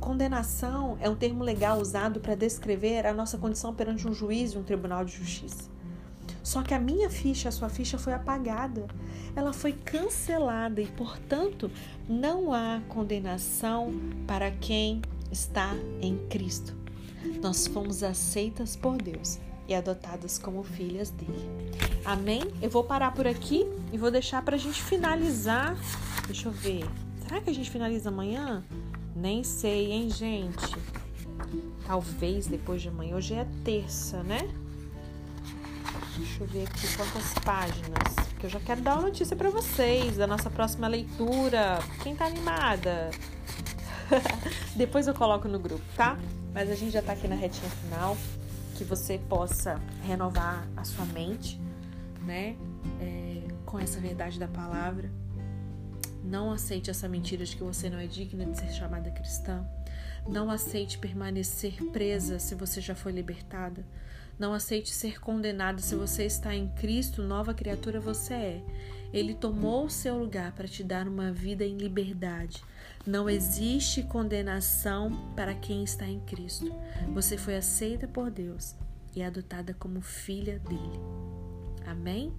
Condenação 0.00 0.98
é 1.00 1.08
um 1.08 1.16
termo 1.16 1.42
legal 1.42 1.80
usado 1.80 2.20
para 2.20 2.34
descrever 2.34 3.06
a 3.06 3.14
nossa 3.14 3.38
condição 3.38 3.74
perante 3.74 4.06
um 4.06 4.12
juiz 4.12 4.52
e 4.52 4.58
um 4.58 4.62
tribunal 4.62 5.04
de 5.04 5.12
justiça. 5.12 5.74
Só 6.42 6.62
que 6.62 6.74
a 6.74 6.78
minha 6.78 7.08
ficha, 7.08 7.48
a 7.48 7.52
sua 7.52 7.70
ficha 7.70 7.96
foi 7.96 8.12
apagada. 8.12 8.86
Ela 9.34 9.52
foi 9.52 9.72
cancelada 9.72 10.80
e, 10.80 10.86
portanto, 10.86 11.70
não 12.06 12.52
há 12.52 12.82
condenação 12.86 13.92
para 14.26 14.50
quem 14.50 15.00
está 15.34 15.74
em 16.00 16.16
Cristo. 16.28 16.72
Nós 17.42 17.66
fomos 17.66 18.02
aceitas 18.02 18.76
por 18.76 18.96
Deus 18.96 19.38
e 19.66 19.74
adotadas 19.74 20.38
como 20.38 20.62
filhas 20.62 21.10
dele. 21.10 21.50
Amém? 22.04 22.42
Eu 22.62 22.70
vou 22.70 22.84
parar 22.84 23.12
por 23.12 23.26
aqui 23.26 23.66
e 23.92 23.98
vou 23.98 24.10
deixar 24.10 24.42
para 24.42 24.54
a 24.54 24.58
gente 24.58 24.80
finalizar. 24.80 25.76
Deixa 26.26 26.48
eu 26.48 26.52
ver. 26.52 26.84
Será 27.26 27.40
que 27.40 27.50
a 27.50 27.54
gente 27.54 27.70
finaliza 27.70 28.10
amanhã? 28.10 28.64
Nem 29.16 29.42
sei, 29.42 29.90
hein, 29.90 30.08
gente? 30.08 30.76
Talvez 31.86 32.46
depois 32.46 32.80
de 32.80 32.88
amanhã. 32.88 33.16
Hoje 33.16 33.34
é 33.34 33.46
terça, 33.64 34.22
né? 34.22 34.48
Deixa 36.16 36.44
eu 36.44 36.46
ver 36.46 36.62
aqui 36.68 36.96
quantas 36.96 37.34
páginas. 37.44 38.14
Porque 38.30 38.46
eu 38.46 38.50
já 38.50 38.60
quero 38.60 38.82
dar 38.82 38.94
uma 38.94 39.08
notícia 39.08 39.34
para 39.34 39.50
vocês 39.50 40.16
da 40.16 40.26
nossa 40.26 40.48
próxima 40.48 40.86
leitura. 40.86 41.80
Quem 42.02 42.14
tá 42.14 42.26
animada? 42.26 43.10
Depois 44.76 45.06
eu 45.06 45.14
coloco 45.14 45.48
no 45.48 45.58
grupo, 45.58 45.84
tá? 45.96 46.18
Mas 46.52 46.70
a 46.70 46.74
gente 46.74 46.92
já 46.92 47.02
tá 47.02 47.12
aqui 47.12 47.28
na 47.28 47.34
retinha 47.34 47.70
final. 47.70 48.16
Que 48.76 48.82
você 48.82 49.18
possa 49.28 49.80
renovar 50.04 50.66
a 50.76 50.82
sua 50.82 51.04
mente, 51.06 51.60
né? 52.26 52.56
É, 53.00 53.42
com 53.64 53.78
essa 53.78 54.00
verdade 54.00 54.38
da 54.38 54.48
palavra 54.48 55.08
não 56.24 56.50
aceite 56.50 56.90
essa 56.90 57.06
mentira 57.06 57.44
de 57.44 57.54
que 57.54 57.62
você 57.62 57.90
não 57.90 57.98
é 57.98 58.06
digna 58.06 58.46
de 58.46 58.58
ser 58.58 58.72
chamada 58.72 59.10
cristã. 59.10 59.64
Não 60.26 60.50
aceite 60.50 60.98
permanecer 60.98 61.84
presa 61.92 62.38
se 62.38 62.54
você 62.54 62.80
já 62.80 62.94
foi 62.94 63.12
libertada. 63.12 63.84
Não 64.38 64.54
aceite 64.54 64.90
ser 64.90 65.20
condenada 65.20 65.80
se 65.80 65.94
você 65.94 66.24
está 66.24 66.54
em 66.54 66.68
Cristo, 66.68 67.22
nova 67.22 67.52
criatura 67.52 68.00
você 68.00 68.34
é. 68.34 68.62
Ele 69.12 69.34
tomou 69.34 69.84
o 69.84 69.90
seu 69.90 70.18
lugar 70.18 70.52
para 70.52 70.66
te 70.66 70.82
dar 70.82 71.06
uma 71.06 71.30
vida 71.30 71.62
em 71.62 71.76
liberdade. 71.76 72.64
Não 73.06 73.28
existe 73.28 74.02
condenação 74.02 75.10
para 75.36 75.54
quem 75.54 75.84
está 75.84 76.06
em 76.06 76.20
Cristo. 76.20 76.74
Você 77.12 77.36
foi 77.36 77.56
aceita 77.56 78.08
por 78.08 78.30
Deus 78.30 78.74
e 79.14 79.22
adotada 79.22 79.74
como 79.74 80.00
filha 80.00 80.58
dele. 80.58 81.00
Amém? 81.86 82.32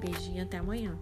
Beijinho 0.00 0.44
até 0.44 0.58
amanhã. 0.58 0.96